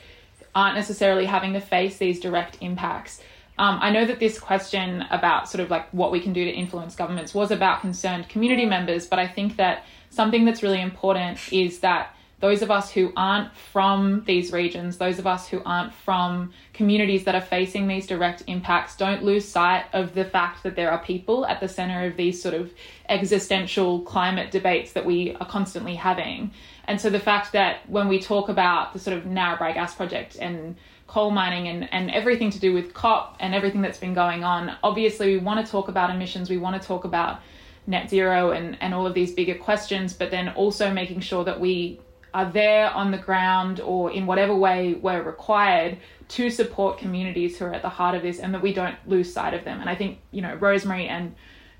[0.57, 3.21] aren't necessarily having to face these direct impacts.
[3.59, 6.51] Um, I know that this question about sort of like what we can do to
[6.51, 11.39] influence governments was about concerned community members, but I think that something that's really important
[11.53, 15.95] is that those of us who aren't from these regions, those of us who aren't
[15.95, 20.77] from communities that are facing these direct impacts, don't lose sight of the fact that
[20.77, 22.73] there are people at the center of these sort of
[23.09, 26.51] existential climate debates that we are constantly having.
[26.89, 30.37] And so the fact that when we talk about the sort of Narrabri gas project
[30.41, 30.77] and
[31.07, 34.77] coal mining and, and everything to do with COP and everything that's been going on,
[34.83, 37.41] obviously we want to talk about emissions, we want to talk about
[37.87, 41.61] net zero and, and all of these bigger questions, but then also making sure that
[41.61, 42.01] we
[42.35, 45.97] are there on the ground or in whatever way we're required
[46.29, 49.33] to support communities who are at the heart of this and that we don't lose
[49.33, 49.81] sight of them.
[49.81, 51.35] And I think, you know, Rosemary and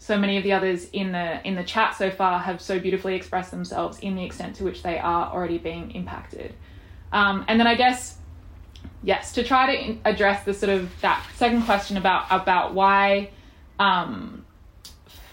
[0.07, 3.17] so many of the others in the in the chat so far have so beautifully
[3.17, 6.55] expressed themselves in the extent to which they are already being impacted.
[7.13, 8.17] Um, and then I guess
[9.03, 13.31] yes, to try to address the sort of that second question about about why
[13.81, 14.45] um,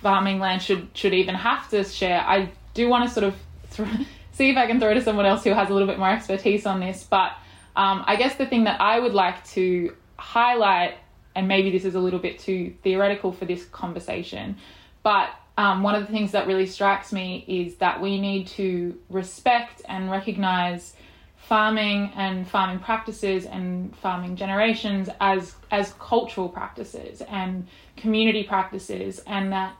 [0.02, 3.36] farming land should should even have to share, I do want to sort of
[3.72, 6.00] th- see if I can throw it to someone else who has a little bit
[6.00, 7.04] more expertise on this.
[7.04, 7.32] But
[7.76, 10.96] um, I guess the thing that I would like to highlight,
[11.36, 14.58] and maybe this is a little bit too theoretical for this conversation,
[15.02, 18.98] but um, one of the things that really strikes me is that we need to
[19.10, 20.96] respect and recognize
[21.38, 27.68] farming and farming practices and farming generations as as cultural practices and
[27.98, 29.76] community practices and that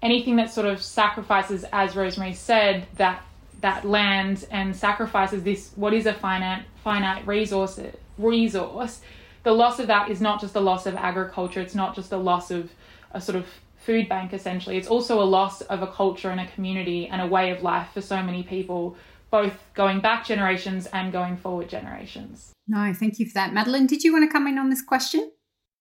[0.00, 3.22] anything that sort of sacrifices as rosemary said that
[3.60, 7.78] that land and sacrifices this what is a finite finite resource
[8.16, 9.00] resource
[9.44, 12.16] the loss of that is not just a loss of agriculture it's not just a
[12.16, 12.70] loss of
[13.12, 13.46] a sort of
[13.84, 14.76] food bank essentially.
[14.76, 17.88] It's also a loss of a culture and a community and a way of life
[17.92, 18.96] for so many people
[19.30, 22.52] both going back generations and going forward generations.
[22.66, 23.52] No thank you for that.
[23.52, 25.30] Madeline did you want to come in on this question?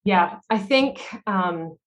[0.03, 1.77] Yeah i think um,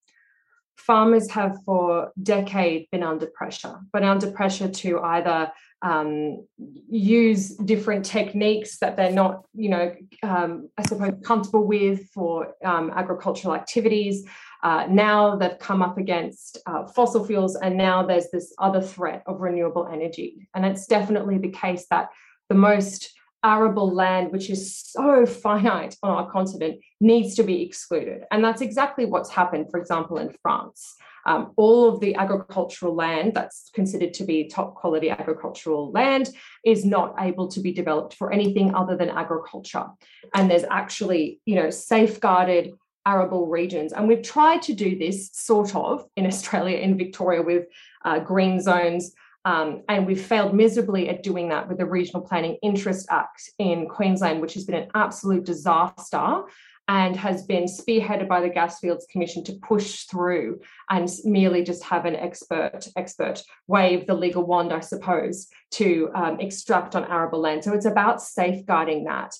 [0.77, 5.51] farmers have for decade been under pressure, but under pressure to either
[5.83, 6.47] um,
[6.89, 12.91] use different techniques that they're not, you know, um, I suppose comfortable with for um,
[12.95, 14.25] agricultural activities.
[14.63, 19.23] Uh, now they've come up against uh, fossil fuels, and now there's this other threat
[19.27, 20.49] of renewable energy.
[20.55, 22.09] And it's definitely the case that
[22.49, 23.13] the most
[23.45, 28.25] arable land, which is so finite on our continent, needs to be excluded.
[28.31, 30.97] And that's exactly what's happened, for example, in France.
[31.27, 36.31] Um, all of the agricultural land that's considered to be top quality agricultural land
[36.65, 39.87] is not able to be developed for anything other than agriculture.
[40.35, 42.75] And there's actually, you know, safeguarded
[43.07, 43.93] arable regions.
[43.93, 47.67] And we've tried to do this sort of in Australia, in Victoria, with
[48.05, 49.13] uh, green zones
[49.47, 53.87] um, and we've failed miserably at doing that with the Regional Planning Interest Act in
[53.89, 56.43] Queensland, which has been an absolute disaster
[56.89, 62.07] and has been spearheaded by the Gasfields Commission to push through and merely just have
[62.07, 67.63] an expert expert wave the legal wand, I suppose, to um, extract on arable land.
[67.63, 69.33] So it's about safeguarding that.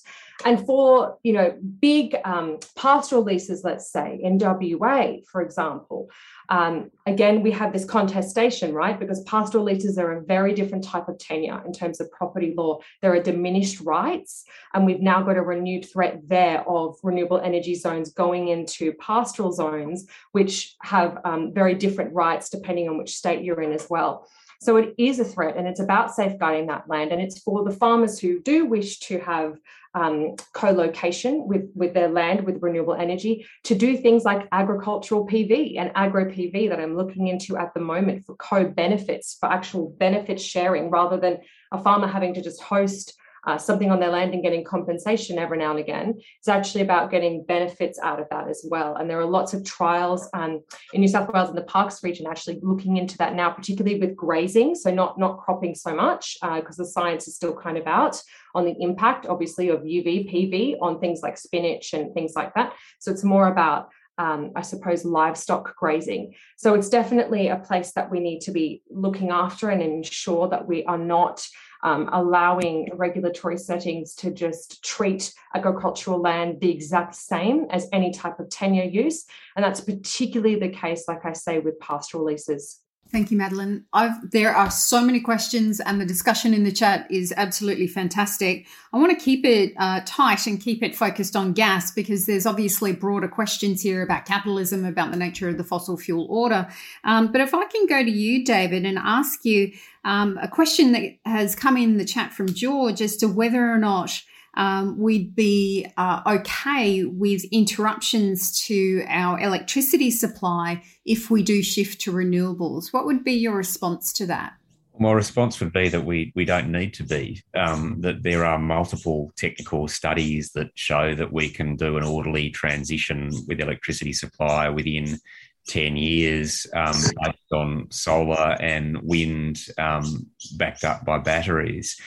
[0.45, 6.09] And for you know big um, pastoral leases, let's say in WA, for example,
[6.49, 8.99] um, again we have this contestation, right?
[8.99, 12.79] Because pastoral leases are a very different type of tenure in terms of property law.
[13.01, 17.73] There are diminished rights, and we've now got a renewed threat there of renewable energy
[17.73, 23.43] zones going into pastoral zones, which have um, very different rights depending on which state
[23.43, 24.27] you're in as well.
[24.59, 27.11] So it is a threat and it's about safeguarding that land.
[27.11, 29.57] And it's for the farmers who do wish to have
[29.93, 35.77] um, co-location with, with their land with renewable energy to do things like agricultural PV
[35.79, 40.39] and agro PV that I'm looking into at the moment for co-benefits, for actual benefit
[40.39, 41.39] sharing rather than
[41.71, 43.17] a farmer having to just host
[43.47, 46.13] uh, something on their land and getting compensation every now and again.
[46.39, 48.97] It's actually about getting benefits out of that as well.
[48.97, 50.61] And there are lots of trials um,
[50.93, 54.17] in New South Wales and the Parkes region actually looking into that now, particularly with
[54.17, 54.75] grazing.
[54.75, 58.21] So not not cropping so much because uh, the science is still kind of out
[58.53, 62.73] on the impact, obviously, of UV, PV on things like spinach and things like that.
[62.99, 66.33] So it's more about um, I suppose, livestock grazing.
[66.57, 70.67] So it's definitely a place that we need to be looking after and ensure that
[70.67, 71.47] we are not
[71.83, 78.39] um, allowing regulatory settings to just treat agricultural land the exact same as any type
[78.39, 79.25] of tenure use.
[79.55, 82.81] And that's particularly the case, like I say, with pastoral leases.
[83.09, 83.85] Thank you, Madeline.
[83.93, 88.67] I've, there are so many questions, and the discussion in the chat is absolutely fantastic.
[88.91, 92.45] I want to keep it uh, tight and keep it focused on gas because there's
[92.45, 96.67] obviously broader questions here about capitalism, about the nature of the fossil fuel order.
[97.05, 99.71] Um, but if I can go to you, David, and ask you
[100.07, 103.77] um, a question that has come in the chat from George as to whether or
[103.77, 104.09] not
[104.55, 111.99] um, we'd be uh, okay with interruptions to our electricity supply if we do shift
[112.01, 112.93] to renewables.
[112.93, 114.53] What would be your response to that?
[114.97, 117.43] My response would be that we we don't need to be.
[117.53, 122.49] Um, that there are multiple technical studies that show that we can do an orderly
[122.49, 125.19] transition with electricity supply within
[125.67, 131.97] 10 years um, based on solar and wind um, backed up by batteries.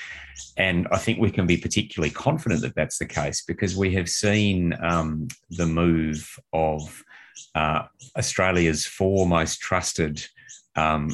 [0.57, 4.09] And I think we can be particularly confident that that's the case because we have
[4.09, 7.03] seen um, the move of
[7.55, 7.83] uh,
[8.17, 10.25] Australia's four most trusted
[10.77, 11.11] um,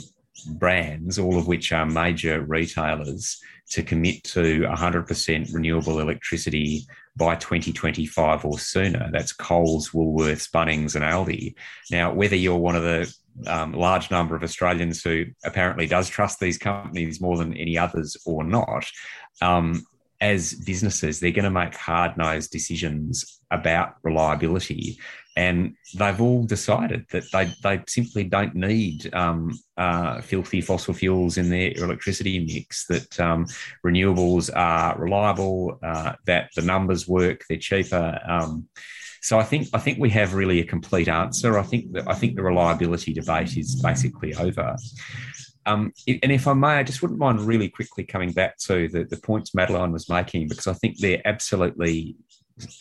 [0.47, 3.41] brands, all of which are major retailers,
[3.71, 6.87] to commit to 100% renewable electricity
[7.17, 9.09] by 2025 or sooner.
[9.11, 11.55] That's Coles, Woolworths, Bunnings, and Aldi.
[11.91, 13.13] Now, whether you're one of the
[13.47, 18.17] um, large number of Australians who apparently does trust these companies more than any others
[18.25, 18.85] or not,
[19.43, 19.85] um,
[20.21, 24.99] as businesses, they're going to make hard nosed decisions about reliability.
[25.37, 31.37] And they've all decided that they, they simply don't need um, uh, filthy fossil fuels
[31.37, 33.47] in their electricity mix, that um,
[33.85, 38.19] renewables are reliable, uh, that the numbers work, they're cheaper.
[38.27, 38.67] Um,
[39.21, 41.59] so I think I think we have really a complete answer.
[41.59, 44.77] I think that I think the reliability debate is basically over.
[45.67, 49.05] Um, and if I may, I just wouldn't mind really quickly coming back to the,
[49.05, 52.15] the points Madeline was making because I think they're absolutely,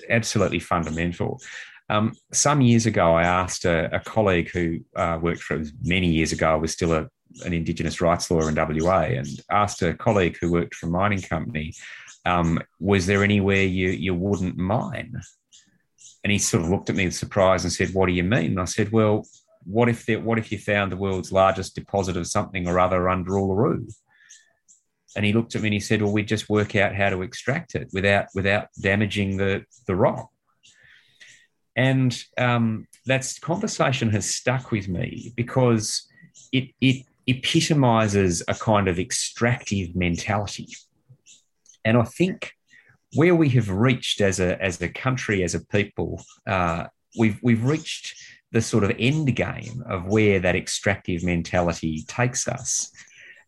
[0.08, 1.41] absolutely fundamental.
[1.90, 6.32] Um, some years ago, I asked a, a colleague who uh, worked for many years
[6.32, 7.08] ago, was still a,
[7.46, 11.22] an Indigenous rights lawyer in WA, and asked a colleague who worked for a mining
[11.22, 11.74] company,
[12.26, 15.14] um, was there anywhere you, you wouldn't mine?
[16.24, 18.52] And he sort of looked at me with surprise and said, What do you mean?
[18.52, 19.28] And I said, Well,
[19.66, 23.10] what if there, what if you found the world's largest deposit of something or other
[23.10, 23.92] under Uluru?
[25.16, 27.22] And he looked at me and he said, "Well, we'd just work out how to
[27.22, 30.30] extract it without without damaging the the rock."
[31.76, 36.07] And um, that conversation has stuck with me because
[36.51, 40.69] it it epitomizes a kind of extractive mentality,
[41.84, 42.53] and I think
[43.15, 46.86] where we have reached as a as a country as a people, uh,
[47.17, 48.15] we've we've reached
[48.51, 52.91] the sort of end game of where that extractive mentality takes us.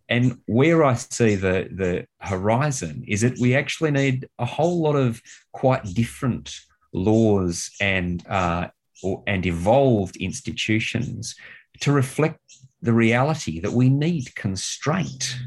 [0.09, 4.95] And where I see the, the horizon is that we actually need a whole lot
[4.95, 5.21] of
[5.51, 6.59] quite different
[6.93, 8.67] laws and, uh,
[9.03, 11.35] or, and evolved institutions
[11.81, 12.39] to reflect
[12.81, 15.37] the reality that we need constraint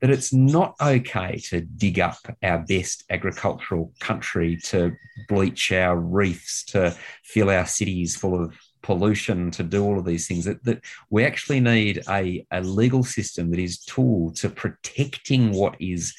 [0.00, 4.96] that it's not okay to dig up our best agricultural country, to
[5.28, 10.26] bleach our reefs, to fill our cities full of pollution, to do all of these
[10.26, 10.46] things.
[10.46, 15.76] That, that we actually need a, a legal system that is tool to protecting what
[15.78, 16.14] is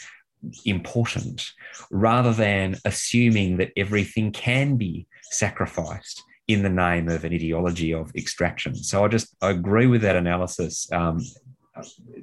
[0.65, 1.45] important
[1.91, 8.11] rather than assuming that everything can be sacrificed in the name of an ideology of
[8.15, 8.75] extraction.
[8.75, 11.19] So I just I agree with that analysis um,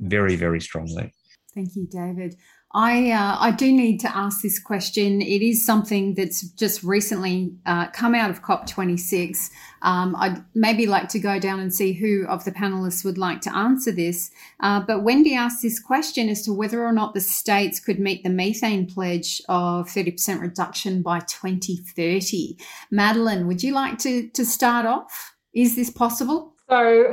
[0.01, 1.12] very, very strongly.
[1.55, 2.37] Thank you, David.
[2.79, 5.20] I uh, I do need to ask this question.
[5.20, 9.51] It is something that's just recently uh, come out of COP26.
[9.83, 13.41] Um, I'd maybe like to go down and see who of the panelists would like
[13.43, 14.31] to answer this.
[14.61, 18.22] Uh, but Wendy asked this question as to whether or not the states could meet
[18.22, 22.59] the methane pledge of 30% reduction by 2030.
[22.93, 25.35] Madeline, would you like to to start off?
[25.53, 26.55] Is this possible?
[26.70, 27.12] So,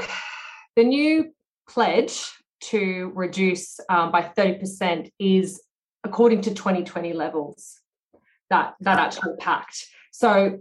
[0.76, 1.34] the new
[1.68, 2.22] pledge
[2.70, 5.61] to reduce um, by 30% is
[6.03, 7.80] according to 2020 levels
[8.49, 9.88] that that actual pact.
[10.11, 10.59] So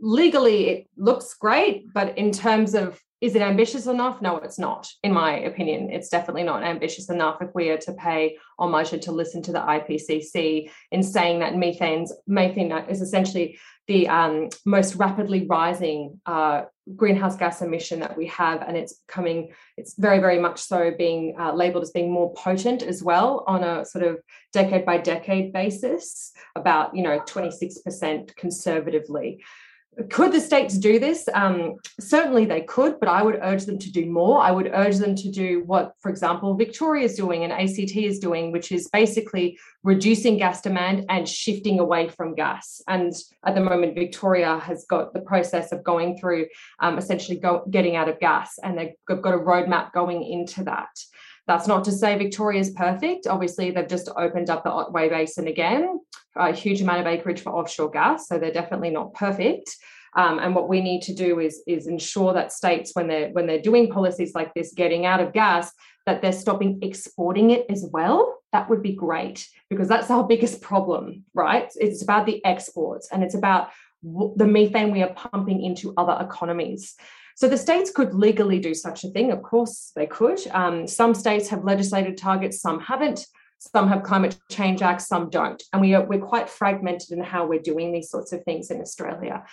[0.00, 4.20] legally it looks great but in terms of is it ambitious enough?
[4.20, 5.90] No it's not in my opinion.
[5.90, 9.52] It's definitely not ambitious enough if we are to pay homage and to listen to
[9.52, 16.62] the ipcc in saying that methane's methane is essentially the um, most rapidly rising uh,
[16.94, 19.52] greenhouse gas emission that we have, and it's coming.
[19.76, 23.64] It's very, very much so being uh, labelled as being more potent as well on
[23.64, 24.18] a sort of
[24.52, 29.42] decade by decade basis, about you know twenty six percent conservatively
[30.10, 31.26] could the states do this?
[31.32, 34.42] Um, certainly they could, but I would urge them to do more.
[34.42, 38.18] I would urge them to do what, for example, Victoria is doing and ACT is
[38.18, 42.82] doing, which is basically reducing gas demand and shifting away from gas.
[42.88, 46.46] And at the moment, Victoria has got the process of going through
[46.80, 50.90] um, essentially go, getting out of gas, and they've got a roadmap going into that.
[51.46, 53.26] That's not to say Victoria is perfect.
[53.26, 56.00] Obviously, they've just opened up the Otway Basin again,
[56.34, 59.76] a huge amount of acreage for offshore gas, so they're definitely not perfect.
[60.16, 63.46] Um, and what we need to do is, is ensure that states, when they're when
[63.46, 65.70] they're doing policies like this, getting out of gas,
[66.06, 68.38] that they're stopping exporting it as well.
[68.52, 71.70] That would be great because that's our biggest problem, right?
[71.76, 73.68] It's about the exports and it's about
[74.02, 76.96] the methane we are pumping into other economies.
[77.36, 79.30] So the states could legally do such a thing.
[79.30, 80.40] Of course, they could.
[80.52, 83.26] Um, some states have legislated targets, some haven't.
[83.58, 85.62] Some have climate change acts, some don't.
[85.72, 88.80] And we are, we're quite fragmented in how we're doing these sorts of things in
[88.80, 89.44] Australia.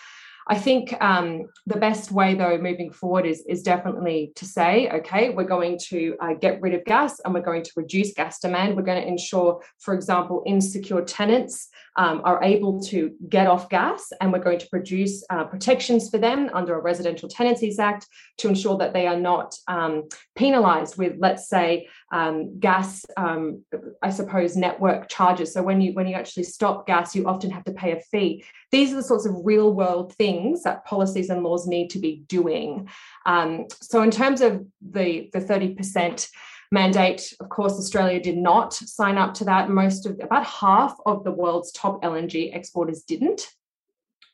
[0.47, 5.29] I think um, the best way, though, moving forward is, is definitely to say, okay,
[5.29, 8.75] we're going to uh, get rid of gas and we're going to reduce gas demand.
[8.75, 14.11] We're going to ensure, for example, insecure tenants um, are able to get off gas,
[14.19, 18.07] and we're going to produce uh, protections for them under a Residential Tenancies Act
[18.39, 20.03] to ensure that they are not um,
[20.35, 23.63] penalised with, let's say, um, gas, um,
[24.01, 25.53] I suppose, network charges.
[25.53, 28.43] So when you when you actually stop gas, you often have to pay a fee.
[28.71, 30.32] These are the sorts of real world things
[30.63, 32.89] that policies and laws need to be doing.
[33.25, 36.27] Um, so in terms of the the thirty percent
[36.73, 37.33] mandate.
[37.39, 39.69] Of course, Australia did not sign up to that.
[39.69, 43.47] Most of about half of the world's top LNG exporters didn't,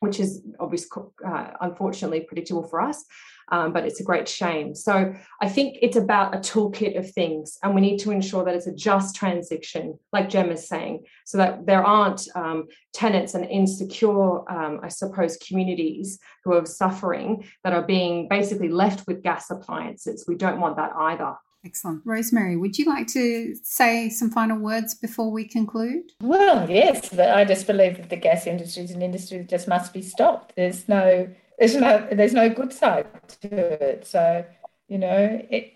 [0.00, 3.04] which is obviously uh, unfortunately predictable for us.
[3.52, 4.76] Um, but it's a great shame.
[4.76, 8.54] So I think it's about a toolkit of things, and we need to ensure that
[8.54, 13.44] it's a just transition, like Jem is saying, so that there aren't um, tenants and
[13.44, 19.50] insecure, um, I suppose, communities who are suffering that are being basically left with gas
[19.50, 20.26] appliances.
[20.28, 21.34] We don't want that either.
[21.64, 22.00] Excellent.
[22.06, 26.12] Rosemary, would you like to say some final words before we conclude?
[26.22, 29.68] Well, yes, but I just believe that the gas industry is an industry that just
[29.68, 30.54] must be stopped.
[30.56, 33.06] There's no there's no there's no good side
[33.42, 34.06] to it.
[34.06, 34.44] So,
[34.88, 35.74] you know, it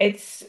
[0.00, 0.42] it's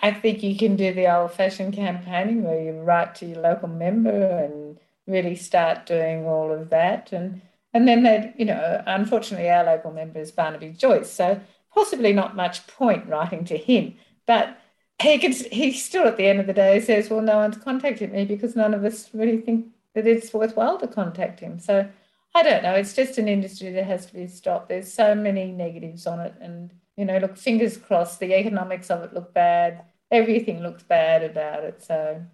[0.00, 3.68] I think you can do the old fashioned campaigning where you write to your local
[3.68, 7.42] member and really start doing all of that and
[7.74, 11.38] and then that you know unfortunately our local member is Barnaby Joyce so
[11.74, 13.94] possibly not much point writing to him
[14.26, 14.58] but
[15.02, 18.12] he could, he still at the end of the day says, well, no one's contacted
[18.12, 21.58] me because none of us really think that it's worthwhile to contact him.
[21.58, 21.88] So
[22.34, 22.74] I don't know.
[22.74, 24.68] It's just an industry that has to be stopped.
[24.68, 26.34] There's so many negatives on it.
[26.40, 29.84] And, you know, look, fingers crossed, the economics of it look bad.
[30.10, 31.82] Everything looks bad about it.
[31.82, 32.24] So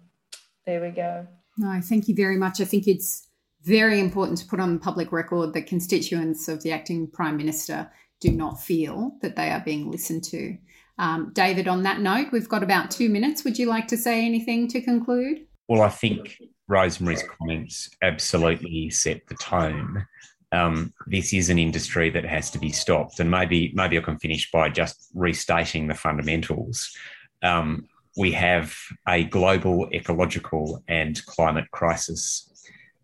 [0.65, 1.27] there we go.
[1.57, 2.61] No, thank you very much.
[2.61, 3.27] I think it's
[3.63, 8.31] very important to put on public record that constituents of the acting Prime Minister do
[8.31, 10.57] not feel that they are being listened to.
[11.01, 13.43] Um, David, on that note, we've got about two minutes.
[13.43, 15.47] Would you like to say anything to conclude?
[15.67, 20.05] Well, I think Rosemary's comments absolutely set the tone.
[20.51, 24.19] Um, this is an industry that has to be stopped, and maybe maybe I can
[24.19, 26.95] finish by just restating the fundamentals.
[27.41, 28.75] Um, we have
[29.07, 32.47] a global ecological and climate crisis.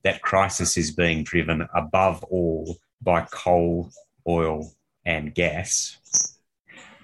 [0.04, 3.90] That crisis is being driven above all by coal,
[4.28, 4.72] oil,
[5.04, 5.98] and gas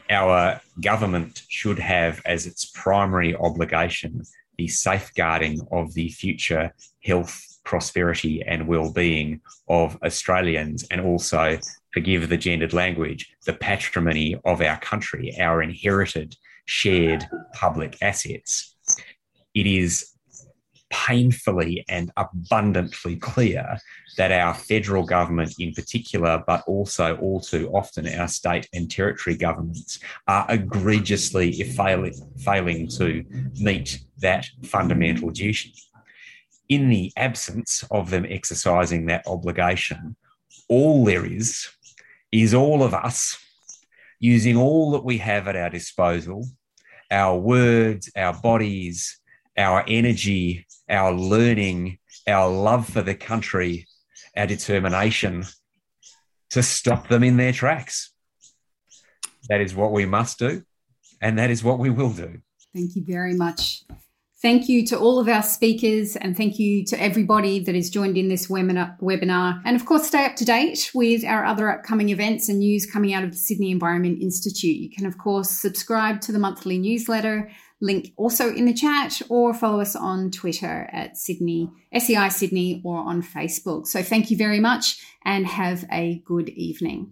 [0.09, 4.23] our government should have as its primary obligation
[4.57, 6.73] the safeguarding of the future
[7.03, 11.57] health, prosperity, and well-being of Australians, and also,
[11.91, 16.35] forgive the gendered language, the patrimony of our country, our inherited,
[16.65, 18.75] shared public assets.
[19.53, 20.12] It is
[20.93, 23.77] painfully and abundantly clear
[24.15, 29.35] that our federal government in particular, but also all too often our state and territory
[29.35, 32.13] governments, are egregiously failing,
[32.87, 33.23] to
[33.59, 35.73] meet that fundamental duty.
[36.69, 40.15] In the absence of them exercising that obligation,
[40.69, 41.67] all there is
[42.31, 43.37] is all of us
[44.19, 46.45] using all that we have at our disposal
[47.11, 49.19] our words, our bodies,
[49.57, 53.87] our energy, our learning, our love for the country,
[54.35, 55.45] our determination
[56.51, 58.11] to stop them in their tracks.
[59.49, 60.63] That is what we must do,
[61.21, 62.41] and that is what we will do.
[62.73, 63.83] Thank you very much.
[64.41, 68.17] Thank you to all of our speakers and thank you to everybody that has joined
[68.17, 69.61] in this webinar.
[69.63, 73.13] And of course, stay up to date with our other upcoming events and news coming
[73.13, 74.75] out of the Sydney Environment Institute.
[74.75, 77.51] You can, of course, subscribe to the monthly newsletter,
[77.83, 82.97] link also in the chat, or follow us on Twitter at Sydney, SEI Sydney, or
[82.97, 83.85] on Facebook.
[83.85, 87.11] So thank you very much and have a good evening.